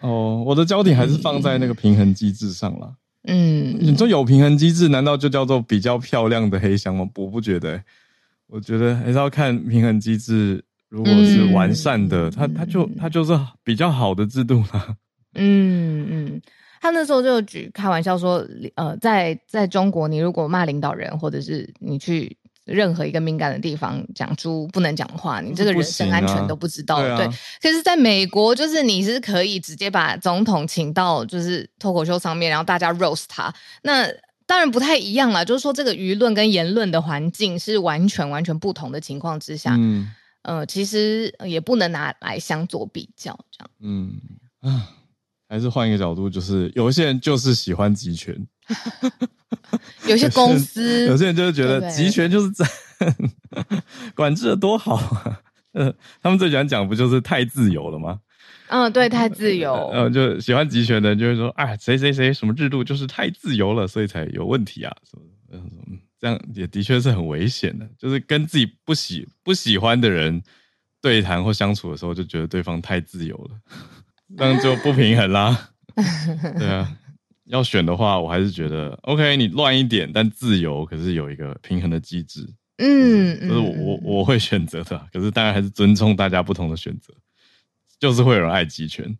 [0.00, 2.94] 哦，我的焦点还是放在那个平衡机制上了。
[3.24, 7.06] 嗯，你说有平衡机制，难道就叫做比较漂亮的黑箱吗？
[7.16, 7.82] 我不觉得，
[8.46, 14.96] 我觉得还是要看平衡机制，如果是完善的，嗯、它它就它就是比较好的制度了。
[15.34, 16.42] 嗯嗯。
[16.80, 27.00] 他那时候就举开玩笑说，呃，在在中国，你如果骂领导人，或者是你去任何一个敏感的地方讲出不能讲的话，你这个人身安全都不知道。
[27.16, 27.26] 对，
[27.62, 33.52] 可是在美国，就是你是可以直接把总统请到就是脱口秀上面，然后大家 roast 他。
[33.82, 34.06] 那
[34.46, 40.10] 当然不太一样啦，就是说这个舆论跟言论的环境是完全完全不同的情况之下，嗯，
[40.42, 43.70] 呃，其实也不能拿来相做比较这样。
[43.80, 44.20] 嗯
[44.60, 44.94] 啊。
[45.48, 48.36] 还是换一个角度，就是有些人就是喜欢集权，
[50.06, 52.66] 有些公司，有些人就是觉得集权就是在
[54.14, 55.40] 管制的多好啊。
[55.72, 58.20] 呃， 他们最喜欢讲不就是太自由了吗？
[58.68, 59.72] 嗯，对，太自由。
[59.92, 64.94] 呃，就喜欢集权的人就会说，哎，谁谁谁什么制度就是太自由了，所以才有问题啊。
[65.10, 70.42] 什么嗯，这样也的确是很危险的，就是跟自己不喜不喜欢的人
[71.00, 73.50] 对谈或相处的时候，就觉得对方太自由了。
[74.36, 75.70] 这样就不平衡啦，
[76.58, 76.92] 对啊，
[77.46, 87.14] 要选的话，我还是觉得 OK，你乱一点，但自由可是有一个平衡的机制，嗯，就是我我我会选择的，可是当然还是尊重大家不同的选择，
[87.98, 89.16] 就是会有人爱集权。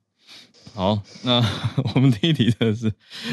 [0.75, 1.43] 好，那
[1.95, 2.93] 我们第一题真的是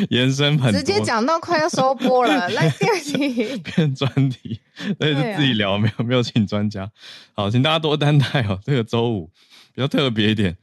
[0.10, 4.60] 延伸直接讲到快要收播了，来第二题变专题，
[4.98, 6.90] 那是自己聊，没有没有请专家。
[7.34, 9.30] 好，请大家多担待哦，这个周五
[9.76, 10.58] 比较特别一点。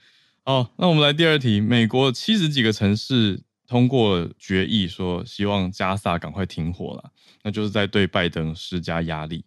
[0.44, 1.60] 好，那我们来第二题。
[1.60, 7.12] 美国七十几个城市通过决议，说希望加萨赶快停火了，
[7.44, 9.44] 那就是在对拜登施加压力。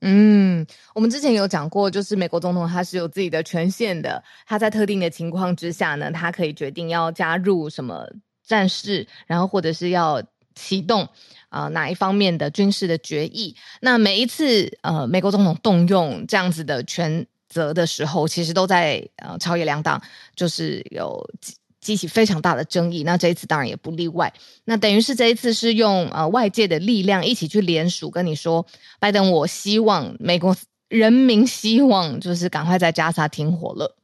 [0.00, 8.08] 嗯，我们之前有讲过，就是美国总统他是有自己的权限的，他在特定的情况之下呢，他可以决定要加入什么
[8.46, 10.22] 战事，然后或者是要
[10.54, 11.08] 启动
[11.48, 13.56] 啊、哪一方面的军事的决议。
[13.80, 17.26] 那每一次呃，美国总统动用这样子的权。
[17.48, 20.00] 则的时候，其实都在呃朝野两党
[20.36, 23.02] 就是有极激起非常大的争议。
[23.04, 24.32] 那这一次当然也不例外。
[24.64, 28.66] 那等于是这一次是用呃外界的力量一起去联署，跟你说，
[28.98, 30.54] 拜登，我希望美国
[30.88, 33.96] 人民希望就是赶快在加沙停火了。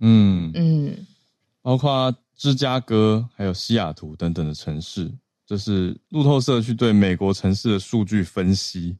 [0.00, 1.06] 嗯嗯，
[1.62, 5.10] 包括芝加哥还有西雅图等等的城市，
[5.46, 8.96] 这是路透社去对美国城市的数据分析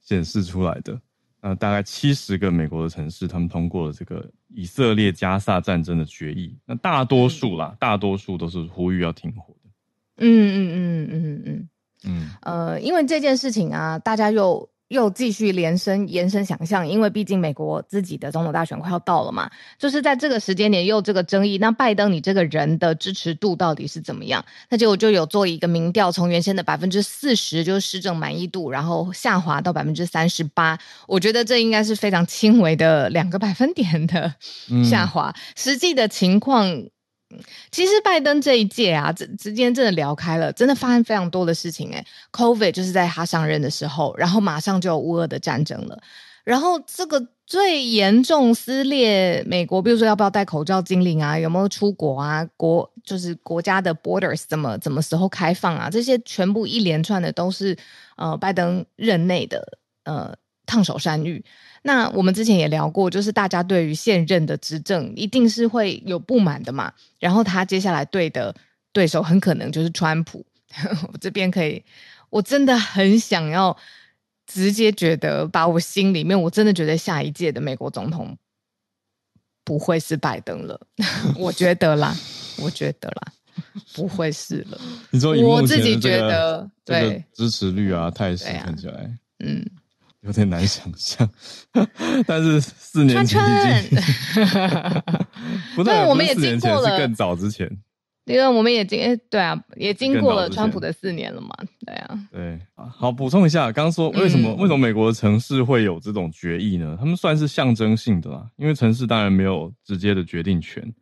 [0.00, 1.00] 显示出来的。
[1.42, 6.56] 那大概七十个美国的城市，他们通过了这个以色列加萨战争的决议。
[6.64, 9.70] 那大多数啦，大多数都是呼吁要停火的。
[10.18, 11.68] 嗯嗯嗯嗯嗯
[12.04, 14.71] 嗯，呃，因为这件事情啊，大家又。
[14.92, 24.44] 又继续连伸延伸想象，因为毕竟美国自己的总统大选快要到了嘛，就是在这个时间点又这个争议，那拜登你这个人的支持度到底是怎么样？
[24.68, 30.78] 那结果就有做一个民调，从原先的百分之四十就是施政满意度，然后下滑到百分之三十八，
[31.08, 34.34] 我觉得这应该是非常轻微的两个百分点的
[34.84, 36.84] 下滑，嗯、实际的情况。
[37.70, 42.04] 其实拜登这一届啊，之之间真的聊开了，真的发生非常多的事情诶。
[42.32, 46.00] COVID 就是在他上任的时候，然后马上就有乌俄的战争了，
[46.44, 57.76] 然后这个最严重撕裂美国，比如说要不要戴口罩禁令啊，有没有出国啊，国就是国家的 borders 怎么怎么时候开放啊，这些全部一连串的都是
[58.16, 60.34] 呃拜登任内的呃
[60.66, 61.44] 烫手山芋。
[61.82, 66.92] 那我们之前也聊过，就是大家对于现任的执政一定是会有不满的嘛。
[67.18, 68.54] 然后他接下来对的
[68.92, 70.46] 对手很可能就是川普。
[71.12, 71.82] 我这边可以，
[72.30, 73.76] 我真的很想要
[74.46, 78.38] 直接觉得，把我心里面，我真的觉得下一届的美国总统
[79.64, 80.80] 不会是拜登了。
[81.36, 82.16] 我觉得啦，
[82.58, 83.32] 我觉得啦，
[83.94, 84.80] 不会是了。
[85.10, 89.68] 你说以目前的这个对支持率啊，态势看起来，嗯。
[90.22, 91.28] 有点难想象，
[92.26, 93.98] 但是四年前已经
[95.74, 96.96] 不对，我们也经过了。
[96.96, 97.68] 更早之前，
[98.26, 101.48] 因为我们也经对啊，也经过了川普的四年了嘛，
[101.84, 106.96] 对啊，对，好，补充一下，刚刚说为什么、嗯、为什么美国的城市会有这种决议呢？
[107.00, 110.94] 他们算是象征性的啦，因为城市当然没有直接的决定权，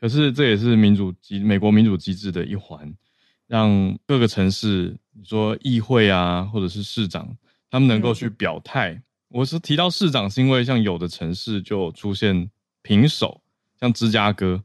[0.00, 2.90] 可是这也是民主机美国民主机制的一环，
[3.46, 7.28] 让各个城市，你说议会啊，或者是市长。
[7.72, 12.50] 他们能够去表态，我是提到市长，是因为像有的城市就出现
[12.82, 13.42] 平手，
[13.80, 14.62] 像芝加哥，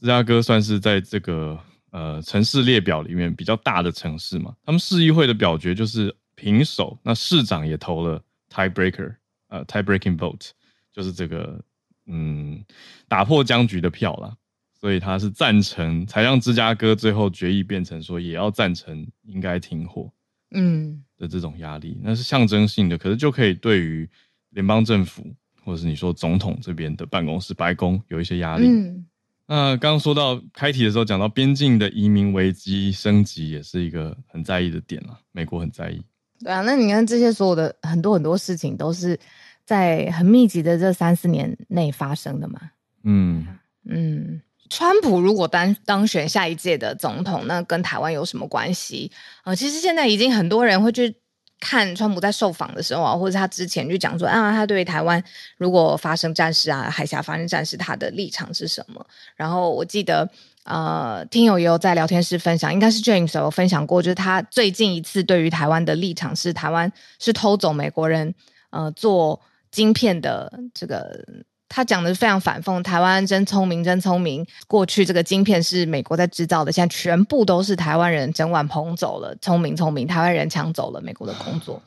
[0.00, 1.56] 芝加哥算是在这个
[1.92, 8.20] 呃城市列表里面比较大的城市嘛，他们市议会的表决就是平手，那市长也投了
[8.50, 9.14] tiebreaker，
[9.46, 10.50] 呃 tiebreaking vote，
[10.92, 11.62] 就是这个
[12.06, 12.64] 嗯
[13.06, 14.36] 打破僵局的票啦，
[14.80, 20.12] 所以他是赞成，才让芝加哥最后决议变成说也要赞成应该停火。
[20.54, 24.08] 嗯的这种压力，那是象征性的，可是就可以对于
[24.50, 25.24] 联邦政府
[25.64, 28.66] 或者是你说总统这边的办公室、白宫有一些压力。
[28.66, 29.06] 嗯，
[29.46, 35.18] 那刚刚说到开题的时候讲到边境的移民危机升级，也是一个很在意的点了。
[35.32, 36.02] 美国很在意。
[36.40, 39.18] 对啊，那你看这些所有的很多很多事情，都是
[39.64, 42.60] 在很密集的这三四年内发生的嘛？
[43.04, 43.46] 嗯
[43.84, 44.40] 嗯。
[44.70, 49.10] 川普如果当当选下一届的总统，那跟台湾有什么关系？
[49.44, 51.14] 呃，其实现在已经很多人会去
[51.60, 55.22] 看川普在受访的时候啊，或者他之前就讲说啊，他对于台湾
[55.58, 59.06] 如果发生战事啊，海峡发生战事，他的立场是什么？
[59.36, 60.28] 然后我记得
[60.64, 68.34] 呃，听友也有在聊天室分享，应该是 James 有分享过，就是他最近一次对于台湾的立场是，台湾是偷走美国人
[68.70, 71.44] 呃做晶片的这个。
[71.74, 74.46] 他讲的是非常反讽，台湾真聪明，真聪明。
[74.68, 79.36] 过去这个晶片是美国在制造的，现在全部都是台湾人整晚捧走了。
[79.40, 81.82] 聪明聪明，台湾人抢走了美国的工作。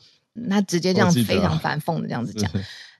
[0.50, 2.50] 他直接这样子非常反讽的这样子讲，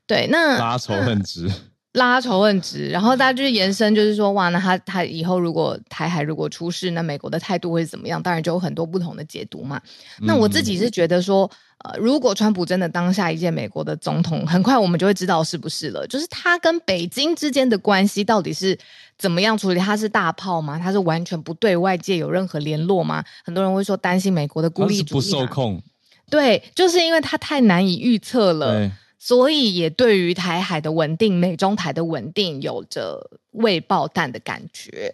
[0.07, 1.47] 对，那 拉仇恨值。
[1.53, 1.53] 嗯
[1.93, 8.23] 拉仇恨值，然后大家就是延伸，就是说，哇，那他他以后如果台海如果出事，那美国的态度会怎么样？
[8.23, 9.81] 当然就有很多不同的解读嘛。
[10.21, 11.51] 那我自己是觉得说，
[11.85, 16.07] 呃，如果川普真的当下一届美国的总统，很快我们就会知道是不是了。
[16.07, 18.77] 就是他跟北京之间的关系到底是
[19.17, 19.79] 怎么样处理？
[19.79, 20.79] 他是大炮吗？
[20.79, 23.25] 他是完全不对外界有任何联络吗？
[23.45, 25.81] 很多人会说担心美国的孤立主义，不受控。
[26.29, 28.91] 对，就是因为他太难以预测了。
[29.21, 35.13] 所以也对于台海的稳定、美中台的稳定有着未爆弹的感觉。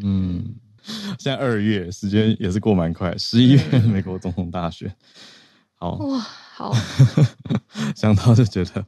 [0.00, 0.54] 嗯，
[1.18, 4.94] 现在二月时间也是过蛮快，十一月 美国总统大选。
[5.82, 6.72] 好哇，好，
[7.96, 8.86] 想到就觉得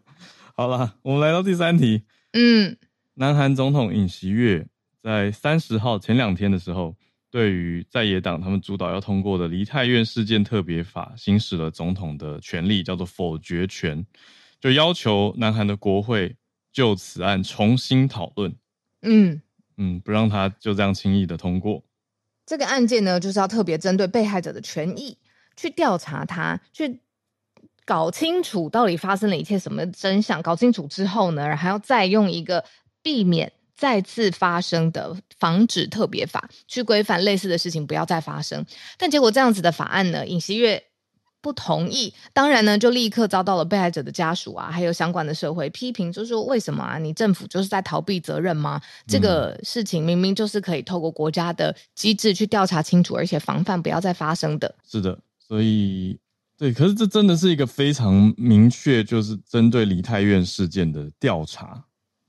[0.54, 0.94] 好了。
[1.02, 2.04] 我们来到第三题。
[2.34, 2.76] 嗯，
[3.14, 4.64] 南韩总统尹锡悦
[5.02, 6.94] 在三十号前两天的时候，
[7.32, 14.06] 对于在野党他们主导要通过的梨泰院事件特别法，行使了总统的权利，叫做否决权。
[14.60, 16.36] 就要求南韩的国会
[16.72, 18.54] 就此案重新讨论。
[19.02, 19.42] 嗯，
[19.78, 21.82] 嗯，不让他就这样轻易的通过。
[22.46, 25.18] 这个案件呢，就是要特别针对被害者的权益
[25.56, 27.00] 去调查他，去
[27.84, 30.42] 搞清楚到底发生了一切什么真相。
[30.42, 32.64] 搞清楚之后呢，还要再用一个
[33.02, 38.64] 避免再次发生的防止特别法去规范类似的事情不要再发生。
[38.98, 40.84] 但结果这样子的法案呢，尹锡悦。
[41.44, 46.96] 不同意，当然呢，就立刻遭到了被害者的家属啊，还有相关的社会批评，就是说为什么啊？
[46.96, 48.80] 你政府就是在逃避责任吗？
[49.06, 54.74] 这个事情明明就是可以透过国家的机制去调查清楚，而且防范不要再发生的。
[54.90, 56.18] 是的，所以
[56.56, 61.84] 对，可是这真的是一个非常明确，就是针对梨泰院事件的调查，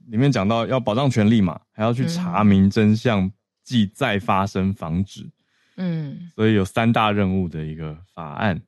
[0.07, 3.31] 里面讲到要保障权利嘛，还要去查明真相，
[3.63, 5.29] 即再发生防止。
[5.77, 8.61] 嗯，所以有三大任务的一个法案。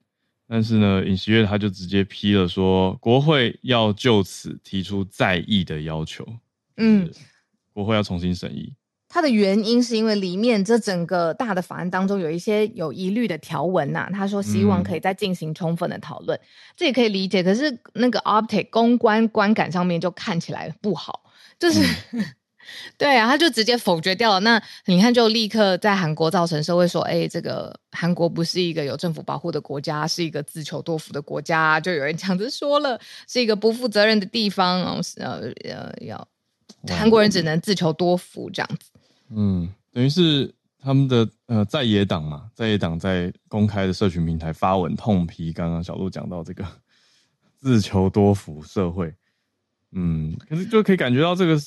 [0.48, 6.26] 但是呢，尹锡悦他就直接批了，说国会要就此提出再议的要求。
[6.78, 7.12] 嗯，
[7.74, 8.74] 国会要重新审议。
[9.10, 16.46] 他的原因是因为里面这整个大的法案当中有一些有疑虑的条文呐、啊，他说希望可以再进行充分的讨论，嗯、
[16.76, 17.42] 这也可以理解。
[17.44, 21.24] 可是那个 optic 公关观感上面就看起来不好，
[21.60, 21.80] 就是。
[22.12, 22.24] 嗯
[22.98, 24.40] 对啊，他就直接否决掉了。
[24.42, 34.82] 那你看，就立刻在韩国造成社会说：“哎，这个韩国不是一个有政府保护的国家，是一个自求多福的国家。”就有人这样子说了，是一个不负责任的地方。
[35.16, 36.28] 呃呃，要
[36.96, 38.92] 韩国人只能自求多福这样子。
[39.30, 46.66] 嗯，等于是他们的呃在野党嘛，在野党在公开的社群平台发文痛批刚刚小鹿讲到这个
[47.58, 49.14] 自求多福社会。
[49.92, 51.58] 嗯，可是就可以感觉到这个。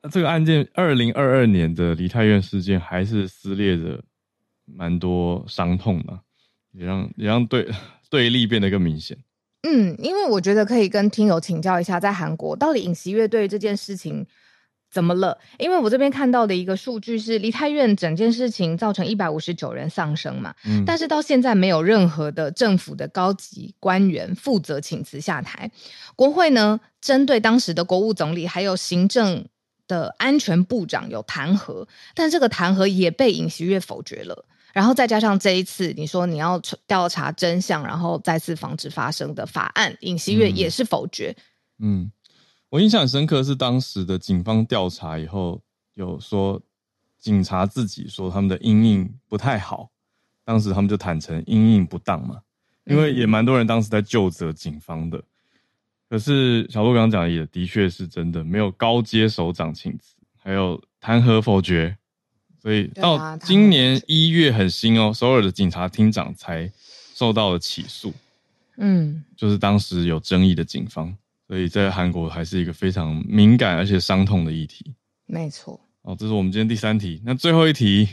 [0.00, 4.00] 那这个案件，二零二二年的梨泰院事件还是撕裂着
[4.64, 6.16] 蛮多伤痛的，
[6.70, 7.68] 也让也让对
[8.08, 9.18] 对立变得更明显。
[9.64, 14.24] 嗯，因为我觉得可以跟听友请教一下，在韩国到底尹锡悦对这件事情
[14.90, 15.38] 怎么了？
[15.58, 25.70] 因为我这边看到的一个数据是，梨泰院整件事情造成一百五十九人丧生嘛，嗯，但是到现在没有任何的政府的高级官员负责请辞下台。
[26.16, 29.46] 国会呢，针对当时的国务总理还有行政。
[29.88, 34.44] 的安全部长有弹劾，但这个弹劾也被尹锡悦否决了。
[34.74, 41.34] 然后再加上这一次，你说你要调查真相，然后再次防止发生的法案，尹锡悦也是否决。
[41.78, 42.12] 嗯，嗯，
[42.70, 45.62] 我印象很深刻是当时的警方调查以后，
[45.94, 46.60] 有说
[47.18, 49.90] 警察自己说他们的阴影不太好，
[50.44, 52.40] 当时他们就坦承阴影不当嘛，
[52.84, 55.22] 因为也蛮多人当时在就责警方的。
[56.10, 61.96] 可是小鹿刚刚讲的也的确是真的，没有高阶首长请辞，还有弹劾否决，
[62.62, 66.70] 所以到今年一月很新哦，首尔的警察厅长才
[67.14, 68.12] 受到了起诉，
[68.76, 71.14] 嗯，就是当时有争议的警方，
[71.48, 74.94] 所以在韩国还是一个非常敏感而且伤痛的议题。
[75.26, 75.80] 没错。
[76.04, 78.08] 好，这是我们今天第三题，那最后一题，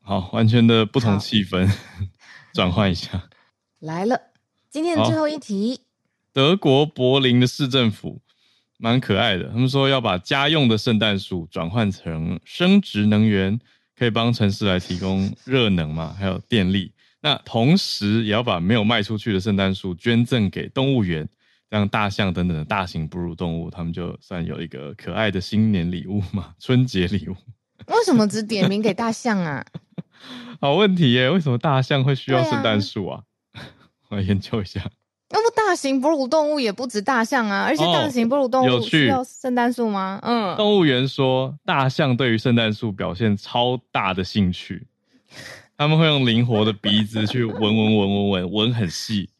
[0.00, 1.70] 好，完全的不同气氛，
[2.52, 3.28] 转换一下，
[3.78, 4.20] 来了，
[4.68, 5.80] 今天的最后一题。
[6.32, 8.20] 德国柏林的市政府
[8.78, 13.60] 蛮可爱的，他们说要把家用的圣诞树转换成生殖能源，
[13.96, 16.92] 可以帮城市来提供热能嘛，还有电力。
[17.20, 21.28] 那同时也要把没有卖出去的圣诞树捐赠给动物园，
[21.78, 27.34] 像大象等等的大型哺乳动物，他们就算有一个可爱的新年礼物嘛，春节礼物。
[27.86, 29.64] 为什么只点名给大象啊？
[30.60, 33.22] 好问题耶，为什么大象会需要圣诞树啊？
[33.52, 33.64] 啊
[34.10, 34.80] 我来研究一下。
[35.30, 40.20] 那么大型哺乳动物也不止大象啊，而且大型哺乳动物需要圣诞树吗？
[40.22, 44.86] 哦、嗯，动物园说大象对于圣诞树表现超大的兴趣，
[45.78, 49.30] 他们会用灵活的鼻子去闻闻闻闻闻闻很细，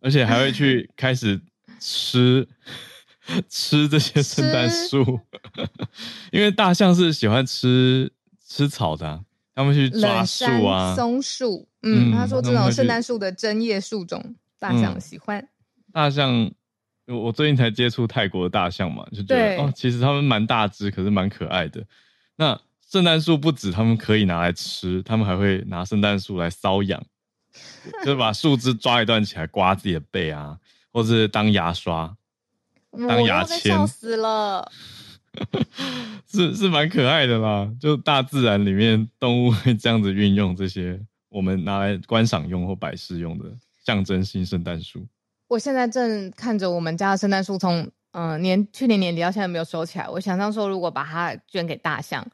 [0.00, 1.40] 而且还会去开始
[1.82, 2.46] 吃
[3.48, 5.20] 吃这些圣诞树，
[6.30, 8.12] 因为大象是喜欢吃
[8.46, 9.20] 吃草的、啊，
[9.54, 11.68] 他们去抓树啊，松树。
[11.82, 14.36] 嗯，他说这种圣诞树的针叶树种。
[14.60, 15.48] 大象喜欢、嗯、
[15.92, 16.48] 大象，
[17.08, 21.84] 我最近才接触泰国的大象嘛，就觉得哦，其实它们蛮大只，可是蛮可爱的。
[22.36, 22.56] 那
[22.88, 27.04] 圣诞树不止他们可以拿来吃，他们还会拿圣诞树来搔痒，
[28.04, 30.56] 就是把树枝抓一段起来刮自己的背啊，
[30.92, 32.16] 或是当牙刷、
[33.08, 34.70] 当牙签，笑死了。
[36.28, 43.44] 是是蛮可爱的啦，就大自然里面动物会这样子运用这些我们拿来观赏用或摆饰用的。
[43.84, 45.04] 象征性圣诞树，
[45.48, 50.08] 我现在正看着我们家的圣诞树，从嗯年去年年底到现在没有收起来。
[50.08, 52.24] 我想象说，如果把它捐给大象，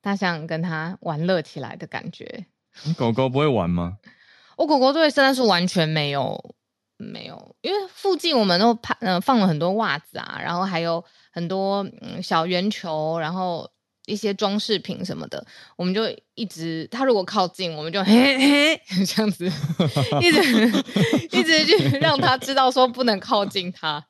[0.00, 2.46] 大象跟它玩乐起来的感觉。
[2.82, 3.98] 你狗狗不会玩吗？
[4.56, 6.55] 我狗狗对圣诞树完全没有
[6.98, 13.70] 没有，因为附近我们都嗯、呃、放了很多袜子啊，然后还有很多嗯小圆球，然后
[14.06, 15.44] 一些装饰品什么的，
[15.76, 16.02] 我们就
[16.34, 19.44] 一直，他如果靠近，我们就 嘿嘿这样子，
[20.22, 20.40] 一直
[21.36, 24.06] 一直去让他知道说不能靠近他。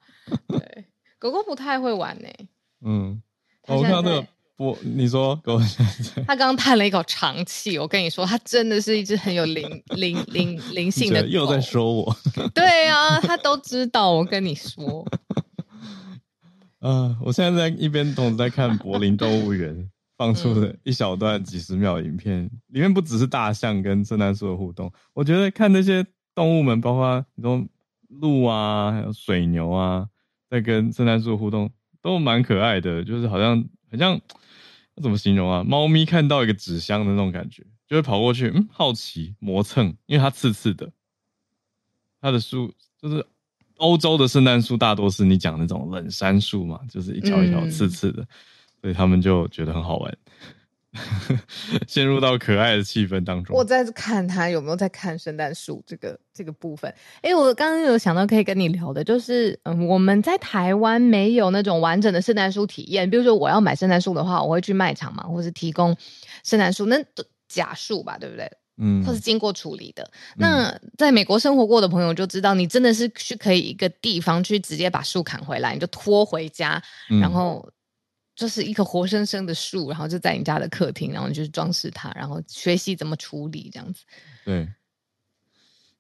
[0.48, 0.84] 对，
[1.18, 2.48] 狗狗不太会玩呢、欸。
[2.84, 3.22] 嗯，
[3.66, 4.26] 我看那个
[4.56, 5.38] 不，你说
[6.26, 7.78] 他刚刚叹了一口长气。
[7.78, 11.28] 我跟你说，他真的是一只很有灵 灵灵灵性的狗。
[11.28, 12.16] 又在说我。
[12.54, 14.10] 对啊，他都知道。
[14.10, 15.06] 我跟你说。
[16.80, 27.62] 嗯、uh,，我现在在一边同时在看柏林动物园放出的一小段几十秒影片，嗯，里面不只是大象跟圣诞树的互动，我觉得看那些动物们，包括你说
[28.08, 30.06] 鹿啊，还有水牛啊，
[30.48, 31.68] 在跟圣诞树互动，
[32.00, 34.20] 都蛮可爱的，就是好像很像，
[35.02, 35.64] 怎么形容啊？
[35.64, 40.90] 猫咪看到一个纸箱的那种感觉，就会跑过去，嗯，好奇磨蹭，因为它刺刺的，
[42.20, 43.26] 它的树就是。
[43.78, 48.28] 欧洲的圣诞树大多是你讲那种冷杉树嘛，就是一条一条刺刺的，嗯，
[48.80, 50.18] 所以他们就觉得很好玩，
[51.86, 53.56] 陷入到可爱的气氛当中。
[53.56, 56.92] 我在看他有没有在看圣诞树这个这个部分。
[57.22, 63.08] 哎，我刚刚有想到可以跟你聊的，就是嗯，我们在台湾没有那种完整的圣诞树体验。
[63.08, 65.96] 比如说我要买圣诞树的话，我会去卖场嘛，或是提供
[66.42, 66.96] 圣诞树，那
[67.48, 68.50] 假树吧，对不对？
[68.78, 70.02] 嗯，或是经过处理的。
[70.02, 77.66] 嗯、那在美国生活过的朋友就知道，你真的是去可以一个地方去直接把树砍回来，你就拖回家，嗯、然后
[78.36, 84.04] 就是一棵活生生的树，然后就在你家的客厅，然后你就是装饰它，然后学习怎么处理这样子。
[84.44, 84.68] 对，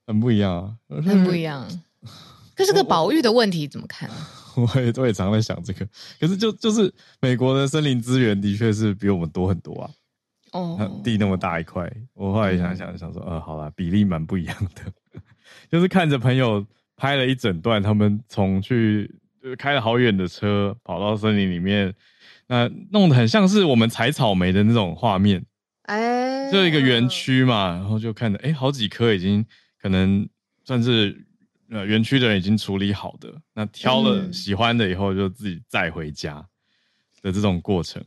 [0.06, 1.66] 很不一样啊， 很不一样。
[2.54, 4.08] 可是个保育的问题怎么看？
[4.56, 5.86] 我也我也常在想这个，
[6.20, 9.90] 可是就就是美国的森林资源的确是比我们多很多啊。
[10.52, 15.20] 哦，地那么大一块，我后来想想想说，呃，好啦，比例蛮不一样的，
[15.70, 16.64] 就是看着朋友
[16.96, 19.06] 拍了一整段，他们从去
[19.42, 21.92] 就是开了好远的车跑到森林里面，
[22.48, 25.44] 那弄得很像是我们采草莓的那种画面，
[25.82, 29.44] 哎，就一个园区嘛，然后就看着，哎，好几棵已经
[29.80, 30.28] 可能
[30.64, 31.26] 算是
[31.70, 36.46] 呃园区的人已经处理好的，那挑了喜欢的以后就自己载回家
[37.22, 38.02] 的这种过程。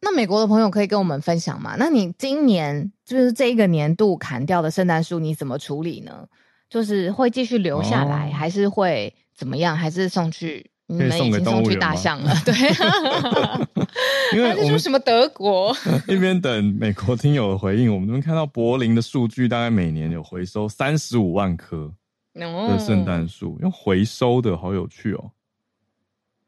[0.00, 1.76] 那美国的朋友可以跟我们分享吗？
[1.78, 6.26] 那你今年就是这一个年度砍掉的圣诞树，你怎么处理呢？
[6.68, 9.76] 就是会继续留下来，哦、还是会怎么样？
[9.76, 10.71] 还是送去？
[10.92, 12.54] 你们已经送去大象了， 对。
[14.34, 15.76] 因为我们什么德国？
[16.08, 21.92] 一边等美国听友的回应，我们这边看到柏林的数据，大概每年有回收三十五万棵
[22.34, 25.30] 的圣诞树，用回收的好有趣哦。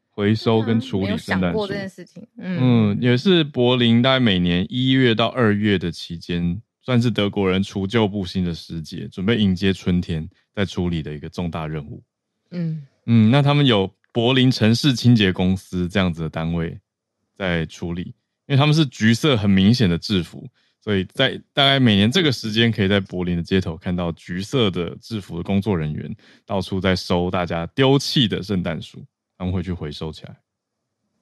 [0.09, 1.67] 回收跟处理圣诞树。
[1.67, 12.01] 这件事情，嗯，嗯，也是柏林大概每年一月到二月的期间，算是德国人除旧布新的时节，准备迎接春天，在处理的一个重大任务。
[12.51, 12.81] 嗯。
[13.07, 16.79] 嗯，那他们有柏林城市清洁公司这样子的单位
[17.35, 18.03] 在处理，
[18.45, 20.47] 因为他们是橘色很明显的制服，
[20.79, 29.05] 所以在大概每年这个时间，可以在柏林的街头看到橘色的制服的工作人员到处在收大家丢弃的圣诞树。
[29.37, 30.37] 他们会去回收起来。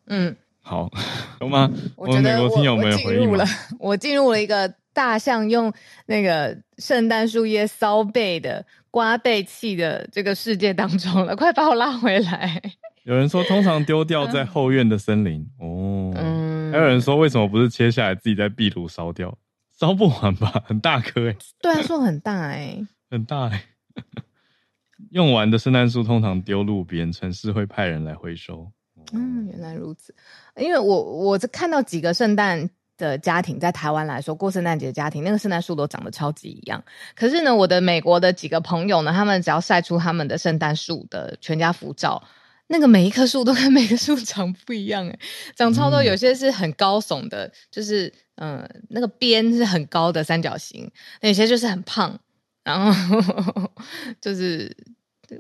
[0.06, 0.88] 嗯，好，
[1.42, 1.68] 有吗？
[1.96, 3.44] 我们美国听友们回应了。
[3.80, 5.74] 我进入了一个大象用
[6.06, 12.62] 那个圣诞树叶烧背的刮背器的这个世界当中了，快把我拉回来。
[13.04, 15.42] 有人说，通常丢掉在后院的森林。
[15.60, 19.38] 哦，嗯，还有人说，为什么不是切下来自己在壁炉烧掉？
[19.78, 20.64] 烧不完吧？
[20.66, 21.36] 很大棵哎。
[21.60, 22.78] 对啊，树很大哎，
[23.12, 23.66] 很大哎。
[25.12, 28.72] 用完的圣诞树通常丢路边，城市会派人来回收。
[29.12, 30.16] 嗯，原来如此。
[30.56, 36.84] 因为我我是看到几个圣诞的家庭在台湾来说过圣诞节的家庭，那个圣诞树都长得超级一样。
[37.16, 42.22] 可是呢，我的美国的几个朋友呢，他们只要晒出他们的圣诞树的全家福照，
[42.68, 45.20] 那个每一棵树都跟每个树长不一样，诶，
[45.56, 46.04] 长超多。
[46.04, 50.88] 有些是很高耸的，就是嗯、呃，那个边是很高的三角形；
[51.22, 52.20] 那有些就是很胖。
[52.64, 53.72] 然后
[54.22, 54.74] 就是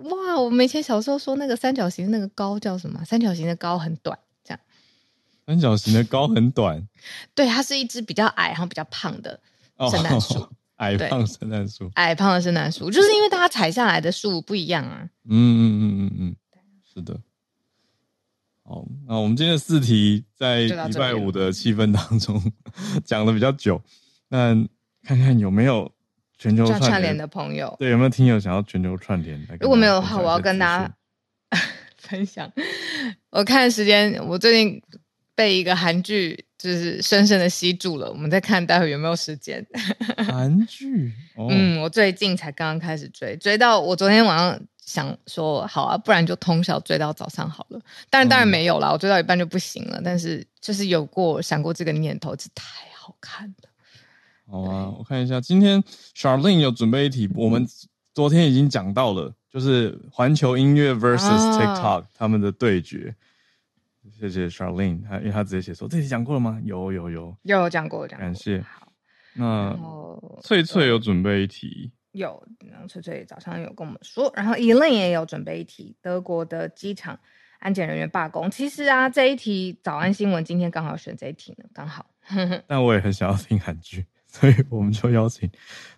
[0.03, 3.01] 哇，我们以前小时候说那个三角形那个高叫什么？
[3.05, 4.19] 三角形的高很短。
[5.45, 6.87] 三角形的高很短，
[7.35, 9.39] 对，它是一只比较矮，然后比较胖的
[9.91, 10.39] 圣诞树。
[10.43, 15.09] 哦，矮胖圣诞树，矮胖的圣诞树，就是因为大家采下来的树不一样啊。
[15.29, 16.35] 嗯嗯嗯嗯嗯，
[16.93, 17.19] 是的。
[18.63, 22.41] 好，那我们今天的四题在礼拜五的气氛当中
[23.05, 23.81] 讲的比较久，
[24.29, 24.55] 那
[25.03, 25.91] 看看有没有。
[26.35, 29.39] 全球串联的朋友，对，有没有听友想要全球串联？
[29.61, 30.93] 如果没有的话，我要跟大家
[31.95, 32.51] 分享。
[33.29, 34.81] 我看时间，我最近
[35.35, 38.09] 被一个韩剧就是深深的吸住了。
[38.09, 39.65] 我们再看待会有没有时间。
[40.25, 41.11] 韩剧？
[41.35, 47.79] 哦，嗯，我最近才刚刚开始追，追到我昨天晚上想说，好啊，不然就通宵追到早上好了。
[48.09, 49.99] 当然，当然没有啦，嗯、我追到一半就不行了。
[50.03, 52.65] 但是就是有过想过这个念头，是太
[52.95, 53.69] 好看了。
[54.45, 55.83] 好啊，我看一下，今天
[56.15, 57.67] Charlene 有准备一题，我们
[58.13, 63.15] 昨天已经讲到了，就是环球音乐 versus TikTok、啊、他们的对决。
[64.29, 66.59] 谢谢 Charlene，他因为他直接写说这题讲过了吗？
[66.63, 68.25] 有有有，有讲过，讲过。
[68.25, 68.61] 感谢。
[68.61, 68.91] 好，
[69.33, 69.77] 那
[70.41, 77.19] 翠翠有准备一题，有，然后翠翠早上有跟我们说，然后 Elaine 也有准备一题，德国的机场
[77.59, 78.49] 安检人员罢工。
[78.51, 82.05] 其实啊，这一题早安新闻今天刚好选这一题呢，刚好。
[82.67, 85.49] 但我也很想要听韩剧，所以我们就邀请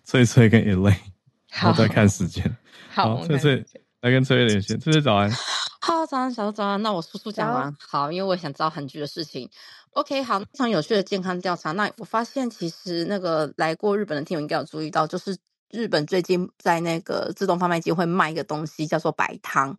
[0.02, 0.96] 翠翠跟 Elaine，
[1.52, 2.44] 然后再看时间。
[2.90, 3.64] 好，翠翠
[4.00, 5.30] 来跟翠翠连线，翠翠早安。
[5.80, 6.82] 好，早安，小早安。
[6.82, 7.74] 那我速速讲完。
[7.78, 9.48] 好，因为我也想知道韩剧的事情。
[9.90, 11.72] OK，好，非常有趣的健康调查。
[11.72, 15.36] 那我发现，其实那个来过日本的听友应该有注意到，就是
[15.70, 19.76] 日本最近在那个自动贩卖机会卖一个东西，叫做白汤。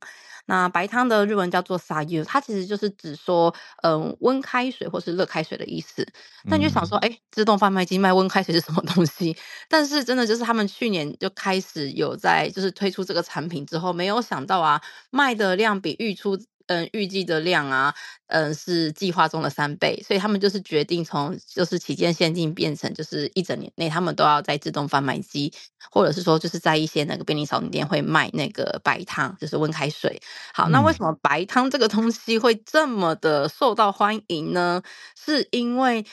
[0.48, 6.08] 那白汤的日文叫做 “sayu”，它其实就是指说，嗯，温开水或是热开水的意思。
[6.46, 9.38] 那你就想说，哎、欸，自动贩卖机卖温开水是什么东西？
[9.70, 14.82] 但是真的就是他们去年就开始有在就是推出这个产品之后，没有想到啊，
[15.12, 16.36] 卖的量比预出。
[16.68, 17.94] 嗯，预计的量啊，
[18.28, 25.52] 嗯，是计划中的三倍，所以他们就是决定从就是期间限定变成就是一整年内他们都要在自动贩卖机，
[25.92, 30.22] 或者是说就是在一些那个便利商店会卖那个白汤，就是温开水。
[30.54, 34.82] 好，那为什么白汤这个东西会这么的受到欢迎呢？
[35.16, 36.06] 是因为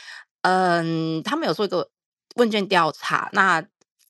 [0.42, 1.90] 嗯，他们有做一个
[2.36, 3.64] 问卷调查，那。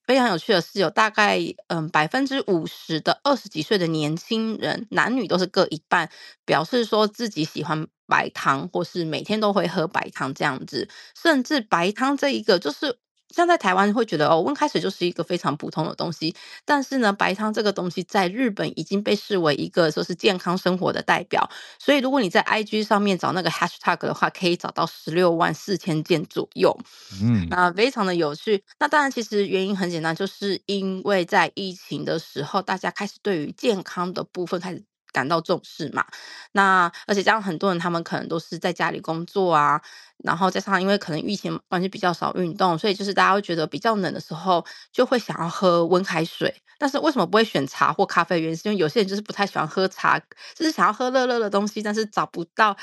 [0.07, 1.38] 非常有趣的是，有大概
[1.68, 6.09] 嗯百分之五十的二十几岁的年轻人，男女都是各一半，
[6.44, 10.88] 表示说自己喜欢白汤，或是每天都会喝白汤这样子，
[11.20, 12.98] 甚至白汤这一个就是。
[13.35, 21.51] 像在台湾会觉得哦，温开水就是一个非常普通的东西，但是呢，白汤这个东西在日本已经被视为一个说是健康生活的代表。
[21.78, 26.76] 所以如果你在 IG 上面找那个 hashtag 的话，可以找到十六万四千件左右。
[27.20, 28.62] 嗯，那非常的有趣。
[28.78, 34.85] 那当然，其实原因很简单，就是因为在疫情的时候，大家开始对于健康的部分开始。
[35.14, 36.04] 感到重视嘛？
[36.52, 39.80] 那而且加上很多人，他们可能都是在家里工作啊，
[40.18, 46.54] 然后加上因为可能疫情关系比较少运动，所以就是大家会觉得比较冷的时候就会想要喝温开水。
[46.78, 48.40] 但是为什么不会选茶或咖啡？
[48.40, 50.18] 原因是因为有些人就是不太喜欢喝茶，
[50.54, 52.76] 就是想要喝热热的东西，但是找不到，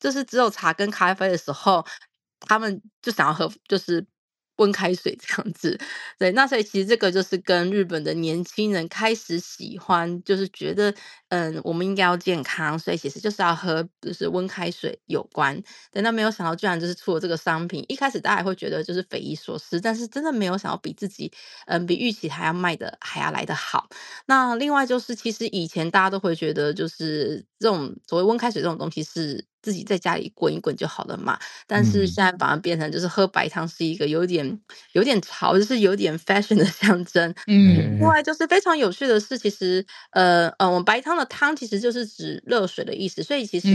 [0.00, 1.84] 就是只有茶跟咖啡的时候，
[2.40, 4.06] 他们就想要喝，就是。
[4.58, 5.76] 温开水这样子，
[6.16, 10.94] 对，那所以其实这个就是跟日本的年轻人开始喜欢，就是觉得，
[11.34, 15.60] 嗯，我们应该要健康，所以其实就是要喝就是温开水有关。
[15.90, 21.32] 但，那没有想到居然就是出了这个商品，一开始大家会觉得就是匪夷所思，但是真的没有想到比自己，
[21.66, 23.88] 嗯，比预期还要卖的还要来得好。
[24.26, 29.44] 那另外就是，其实以前大家都会觉得就是这种所谓温开水这种东西是。
[29.64, 34.60] 自己在家里滚一滚就好了嘛，但是现在反而变成就是喝白汤是一个有点
[34.92, 37.34] 有点潮，就是有点 fashion 的象征。
[37.46, 43.68] 嗯，另外就是非常有趣的是，其实呃呃，我们白汤的汤其实就是指热水的意思，所以其实、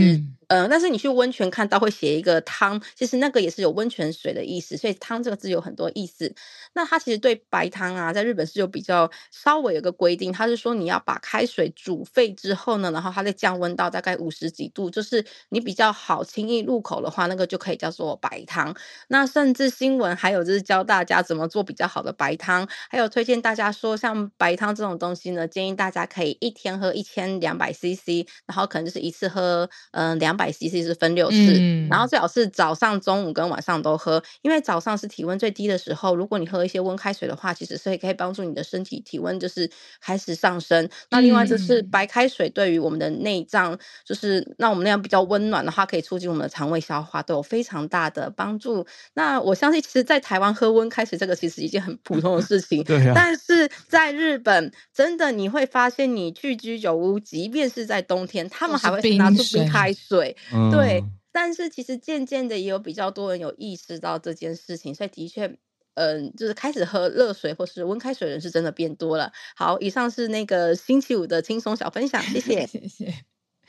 [0.50, 6.32] 呃，但是你去温泉看到会写一个汤，其实那个也是有温泉水的意思，所以汤这个字有很多意思。
[6.74, 15.80] 那它其实对白汤啊，在日本是有比较稍微有个规定，它是说你要把开水煮沸之后呢，然后它再降温到大概五十几度，就是你比较。
[15.80, 18.76] 比较好轻易入口的话，那个就可以叫做白汤。
[19.08, 39.70] 那甚至新闻还有就是教大家怎么做比较好的白汤，还有推荐大家说，像白汤这种东西呢，建议大家可以一天喝一千两百 CC，然后可能就是一次喝嗯两百 CC 是分六次，嗯，然后最好是早上、中午跟晚上都喝，因为早上是体温最低的时候，如果你喝一些温开水的话，其实是可以帮助你的身体体温就是
[40.00, 40.88] 开始上升。
[41.10, 45.70] 那另外就是白开水对于我们的内脏，就是让我们那样比较温暖的。
[45.70, 48.84] 话可以促进我们的肠胃消化，都有非常大的帮助。
[49.14, 52.82] 那我相信，其实，在台湾喝温开水这个其实是一件很普通的事情。
[52.84, 53.12] 对啊。
[53.14, 60.29] 但是在日本，真的你会发现，你去居酒屋，即便是在冬天，他们还会拿出冰开水。
[60.70, 61.02] 对。
[61.32, 65.56] 但是其实渐渐的，也有比较多人有意识到这件事情，所以的确，
[65.94, 69.32] 嗯，就是开始喝热水或是温开水的人是真的变多了。
[69.54, 73.14] 好，以上是那个星期五的轻松小分享，谢 谢，谢谢。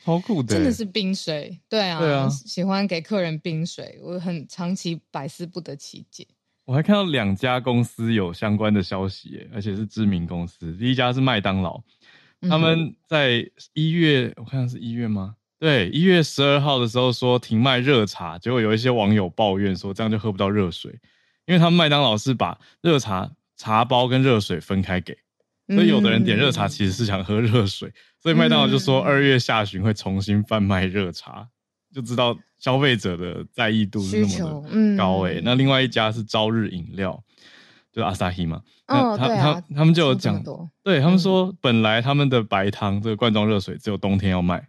[0.03, 6.25] 超酷的，真的是冰水，对啊，对啊，喜欢给客人冰水，我很长期百思不得其解。
[6.65, 10.73] 我还看到两家公司有相关的消息，而且是知名公司。
[10.73, 11.79] 第一家是麦当劳，
[12.49, 15.35] 他们在一月，嗯、我看是一月吗？
[15.61, 20.91] 对，一月十二号的时候说停卖热茶，结果有一些网友抱怨说这样就喝不到热水，
[21.45, 25.15] 因为他们麦当劳是把热茶茶包跟热水分开给。
[25.67, 31.47] 所以有的人点热茶其实是想喝热水，嗯、所以麦当劳就说二月下旬会重新贩卖热茶，
[31.93, 35.39] 就知道消费者的在意度是那么的高诶、欸。
[35.39, 37.23] 嗯、那另外一家是朝日饮料，
[37.93, 40.43] 就是阿萨希嘛，哦，他、啊、他他们就有讲，
[40.83, 44.67] 对他们说本来他们的白汤这个罐装热水只有冬天要卖，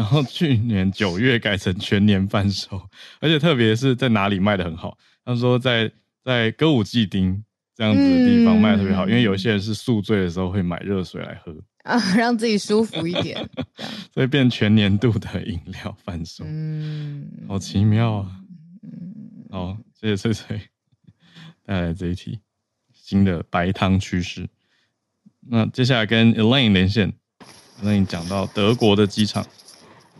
[0.00, 2.80] 然后去年九月改成全年贩售，
[3.20, 4.96] 而且特别是在哪里卖的很好，
[5.26, 5.92] 他们说在
[6.24, 7.44] 在歌舞伎町。
[7.76, 13.48] 这样子的地方卖得特别好，嗯，因为有些人是宿醉的时候会买热水来喝啊， 让自己舒服一点，
[14.12, 18.30] 所以变全年度的饮料贩售，嗯，好奇妙啊，
[18.82, 20.60] 嗯，好，谢谢翠翠
[21.64, 22.38] 带来这一题
[22.92, 24.46] 新的白汤趋势。
[25.48, 27.14] 那接下来跟 Elaine 连线
[27.82, 29.46] ，Elaine 讲到德国的机场，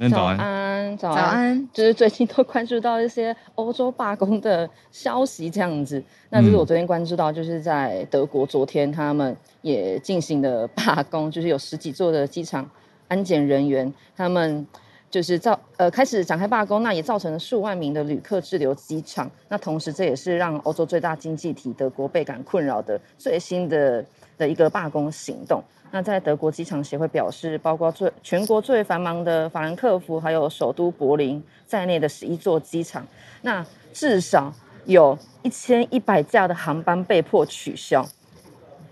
[0.09, 0.97] 早安。
[0.97, 6.03] 早安，就是最近都关注到一些欧洲罢工的消息，这样子。
[6.31, 12.69] 那就是我昨天关注到，就是在德国，昨天他们也进行了罢工，就是有十几座的机场
[13.09, 14.67] 安检人员，他们
[15.11, 19.31] 就是造呃开始展开罢工，那也造成了数万名的旅客滞留机场。
[19.49, 24.05] 那同时，这也是让欧洲最大经济体德国倍感困扰的最新的
[24.41, 25.62] 的一个罢工行动。
[25.93, 33.07] 那在德国机场协会表示，包括最全国最繁忙的法兰克福，还有首都柏林在内的十一座机场，
[33.43, 34.53] 那至少
[34.86, 38.07] 有一千一百架的航班被迫取消。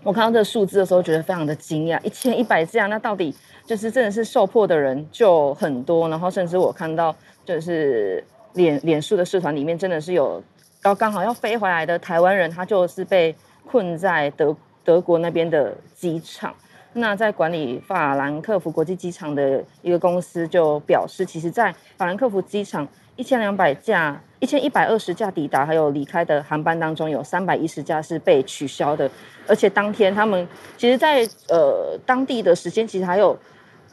[0.03, 3.33] 我看到这个数字的时候，觉得非常的惊讶，一千一百架，那到底
[3.65, 6.07] 就是真的是受迫的人就很多。
[6.09, 8.23] 然后甚至我看到，就是
[8.53, 10.41] 脸脸书的社团里面，真的是有
[10.83, 13.33] 要刚好要飞回来的台湾人，他就是被
[13.65, 14.55] 困在德
[14.89, 16.51] 德国那边的机场。
[16.93, 29.07] 那在管理法兰克福国际机场的一个公司就表示，其实，在法兰克福机场一千两百架、一千一百二十架抵达还有离开的航班当中，有三百一十架是被取消的。
[29.47, 33.37] 而且当天他们其实在，呃当地的时间，其实还有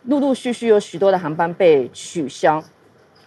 [0.05, 2.65] 陆陆续续有许多的航班被取消。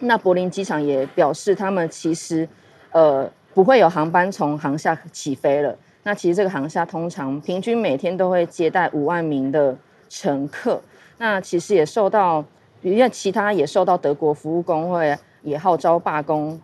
[0.00, 2.48] 那柏林机场也表示，他们其实
[2.90, 5.78] 呃不会有航班从航厦起飞了。
[6.02, 9.76] 那其实这个航厦通常平均每天都会接待五万名的
[10.08, 10.80] 乘客。
[11.18, 12.42] 那其实也受到，
[12.80, 16.58] 因为其他也受到德国服务工会也号召罢工，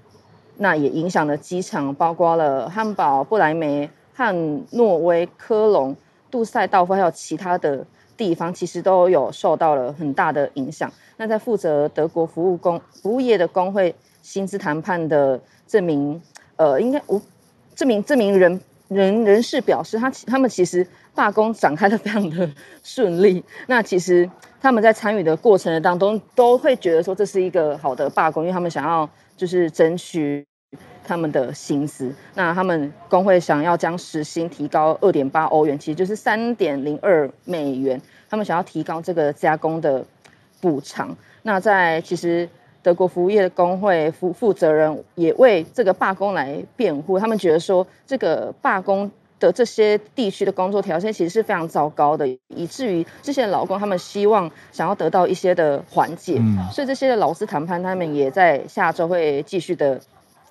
[0.56, 4.34] 那也影响了机场，包括了汉堡、不莱梅、汉
[4.70, 5.94] 诺威、科隆、
[6.30, 7.84] 杜塞道夫，还有其他的
[8.16, 10.90] 地方，其实都有受到了很大的影响。
[11.18, 16.18] 那在负责德国服务工服务业的工会薪资谈判的这名，
[16.56, 17.20] 呃，应该无
[17.74, 18.58] 这名这名人。
[18.88, 22.48] 人人士表示，他他们其实罢工展开的非常的
[22.82, 23.44] 顺利。
[23.66, 24.30] 那其实
[24.60, 30.46] 他们在参与的过程当中，都会觉得说这是一个好的罢工，因为他们想要就是争取
[31.04, 32.14] 他们的薪资。
[32.34, 38.00] 那他们工会想要将时薪提高二点八欧元，其实就是三点零二美元。
[38.28, 40.04] 他们想要提高这个加工的
[40.60, 41.16] 补偿。
[41.42, 42.48] 那在其实。
[42.86, 49.10] 德国服务业的工会负负责人也为这个罢工来辩护，他们觉得说，这个罢工
[49.40, 60.00] 的这些地区的工作条件其实是非常糟糕的，以至于这些劳工他们希望想要得到一些的缓解，嗯，所以这些的劳资谈判他们也在下周会继续的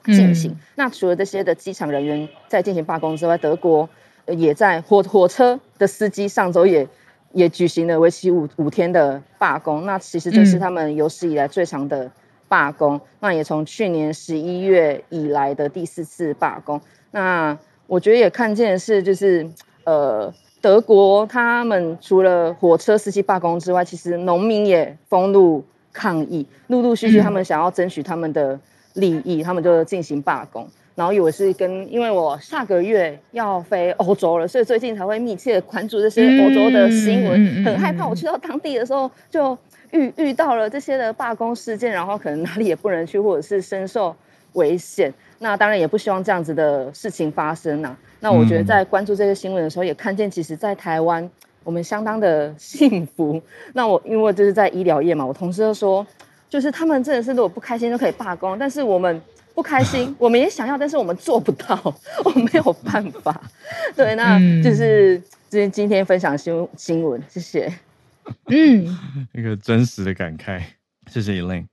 [0.04, 0.52] 进行。
[0.52, 0.58] 嗯。
[0.76, 3.88] 那除了这些的机场人员在进行罢工之外，德国
[4.28, 6.86] 也在火火车的司机上周也
[7.32, 9.86] 也举行了为期五五天的罢工。
[9.86, 12.12] 那其实这是他们有史以来最长的。
[12.56, 16.80] 罢工，那也从去年十一月以来的第四次罢工。
[17.12, 19.46] 那我觉得也看见的是，就是
[19.84, 28.58] 呃，德国他们除了火车司机罢工之外，其实农民也封路抗议，陆陆续续他们想要争取他们的
[28.94, 30.66] 利益，他们就进行罢工。
[30.96, 39.58] 然后以为是跟，因为我下个月要飞欧洲了，所以最近才会密切关注这些欧洲的新闻，很害怕我去到当地的时候就。
[39.92, 44.16] 遇遇到了这些的罢工事件，然后可能哪里也不能去，或者是深受
[44.54, 45.14] 危险。
[45.40, 47.98] 那当然也不希望这样子的事情发生呐、啊。
[48.22, 51.30] 那我觉得在关注这些新闻的时候，也看见其实，在台湾
[51.64, 53.42] 我们相当的幸福。
[53.74, 56.06] 那我因为就是在医疗业嘛，我同事都说，
[56.50, 59.22] 就是他们真的是如果不开心就可以罢工，但是我们
[59.54, 61.78] 不开心， 我们也想要，但是我们做不到，
[62.24, 63.40] 我没有办法。
[63.96, 67.72] 对，那就是今今天分享新新闻，谢谢。
[68.50, 68.98] 嗯，
[69.34, 70.62] 一个真实的感慨，
[71.12, 71.66] 谢谢 Elaine。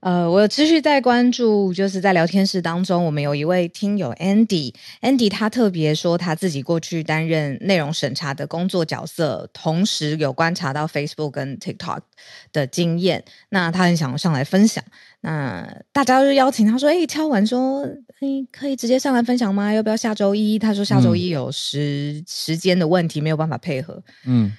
[0.00, 12.00] 呃，我持续在关注，就是在聊天室当中，我们有一位听友 Andy，Andy Andy 他特别说他自己过去担任内容审查的工作角色，同时有观察到 Facebook 跟 TikTok
[12.50, 14.82] 的经验，那他很想上来分享。
[15.20, 17.82] 那大家就邀请他说：“哎，敲完说，
[18.20, 19.70] 哎，可以直接上来分享吗？
[19.70, 24.50] 要不要下周一？”他说：“下周一有时、嗯、时间的问题，没有办法配合。”嗯。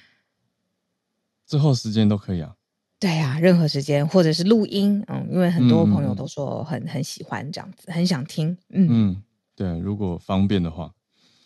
[1.52, 2.50] 之后时间都可以啊。
[2.98, 9.22] 对啊，任何时间或者是录音，嗯，因为很多朋友都说很、嗯、很喜欢这样子，很想听，嗯嗯，
[9.54, 10.90] 对，如果方便的话，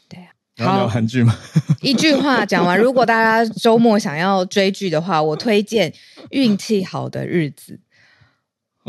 [0.09, 0.29] 对啊。
[0.59, 1.37] 要聊韩剧吗？
[1.83, 5.91] 一句话讲完， 如果大家周末想要追剧的话，我推荐
[6.31, 7.81] 《运气好的日子》。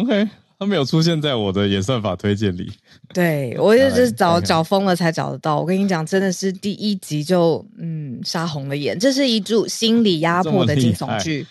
[0.01, 2.71] OK，他没有出现在我的演算法推荐里。
[3.13, 5.59] 对，我就是找找疯了才找得到。
[5.59, 8.97] 我跟你讲，真的是第一集就嗯杀红了眼。
[8.97, 11.45] 这是一组心理压迫的惊悚剧。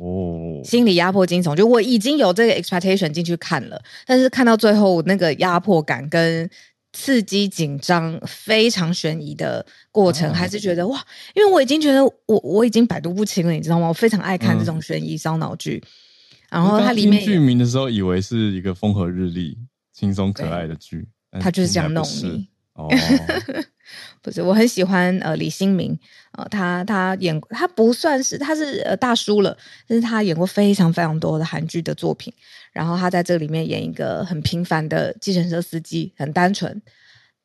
[0.00, 6.50] 哦，心理压迫惊悚，就我已经有这个 expectation 进去看了，但是看到最后那个压迫感跟
[6.92, 11.00] 刺激、紧张、非常悬疑的过程，哦、还是觉得哇，
[11.34, 13.86] 因为我已经觉得我我已经百毒不侵了，你知道吗？
[13.86, 15.80] 我非常爱看这种悬疑烧脑剧，
[16.50, 19.56] 嗯、然后它里面剧名的时候以为是一个风和日丽、
[19.92, 21.06] 轻松可爱的剧，
[21.40, 22.48] 它就是这样弄你。
[22.74, 22.88] 哦，
[24.24, 25.96] 不是，我很喜欢呃李新民，
[26.32, 29.54] 呃他他演他不算是他是呃大叔了，
[29.86, 32.32] 但是他演过非常非常多的韩剧的作品，
[32.72, 36.80] 然后他在这里面演一个很平凡的计程车司机，很单纯，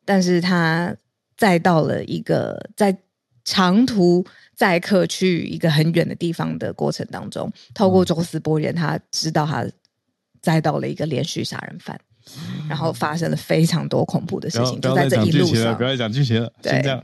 [0.06, 0.96] 但是他
[1.36, 2.98] 载到了一个在
[3.44, 4.26] 长途
[4.56, 9.68] 载客去一个很远的地方的过程当中，透过抽丝剥茧，他知道他
[10.42, 12.00] 载到了一个连续杀人犯。
[12.68, 15.76] 然后发生了非常多恐怖的事情，就在这一路上。
[15.78, 17.04] 不要再讲剧情了，对，这样，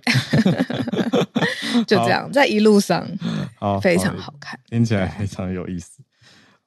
[1.87, 3.07] 就这样，在一路上，
[3.59, 6.01] 好，非常好看，听起来非常有意思。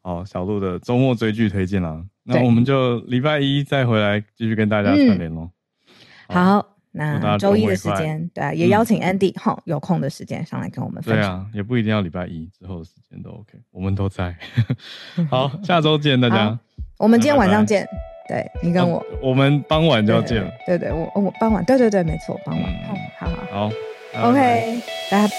[0.03, 5.51] 好，小鹿的周末追剧推荐啦，那我们就礼拜一再回来继续跟大家串联喽。
[6.29, 11.23] 好，那周一的时间，对，也邀请 Andy 哈，有空的时间上来跟我们分享。
[11.23, 14.35] 对啊，也不一定要礼拜一之后的时间都 OK，我们都在。
[15.31, 16.59] 好，下周见，大家。
[16.97, 17.87] 我们今天晚上见。
[18.29, 20.51] 对你跟我，我们傍晚就要见了。
[20.67, 22.73] 对对，我我傍晚，对对对，没错，傍晚。
[23.19, 23.71] 好好好，
[24.13, 25.35] 好，OK，大家。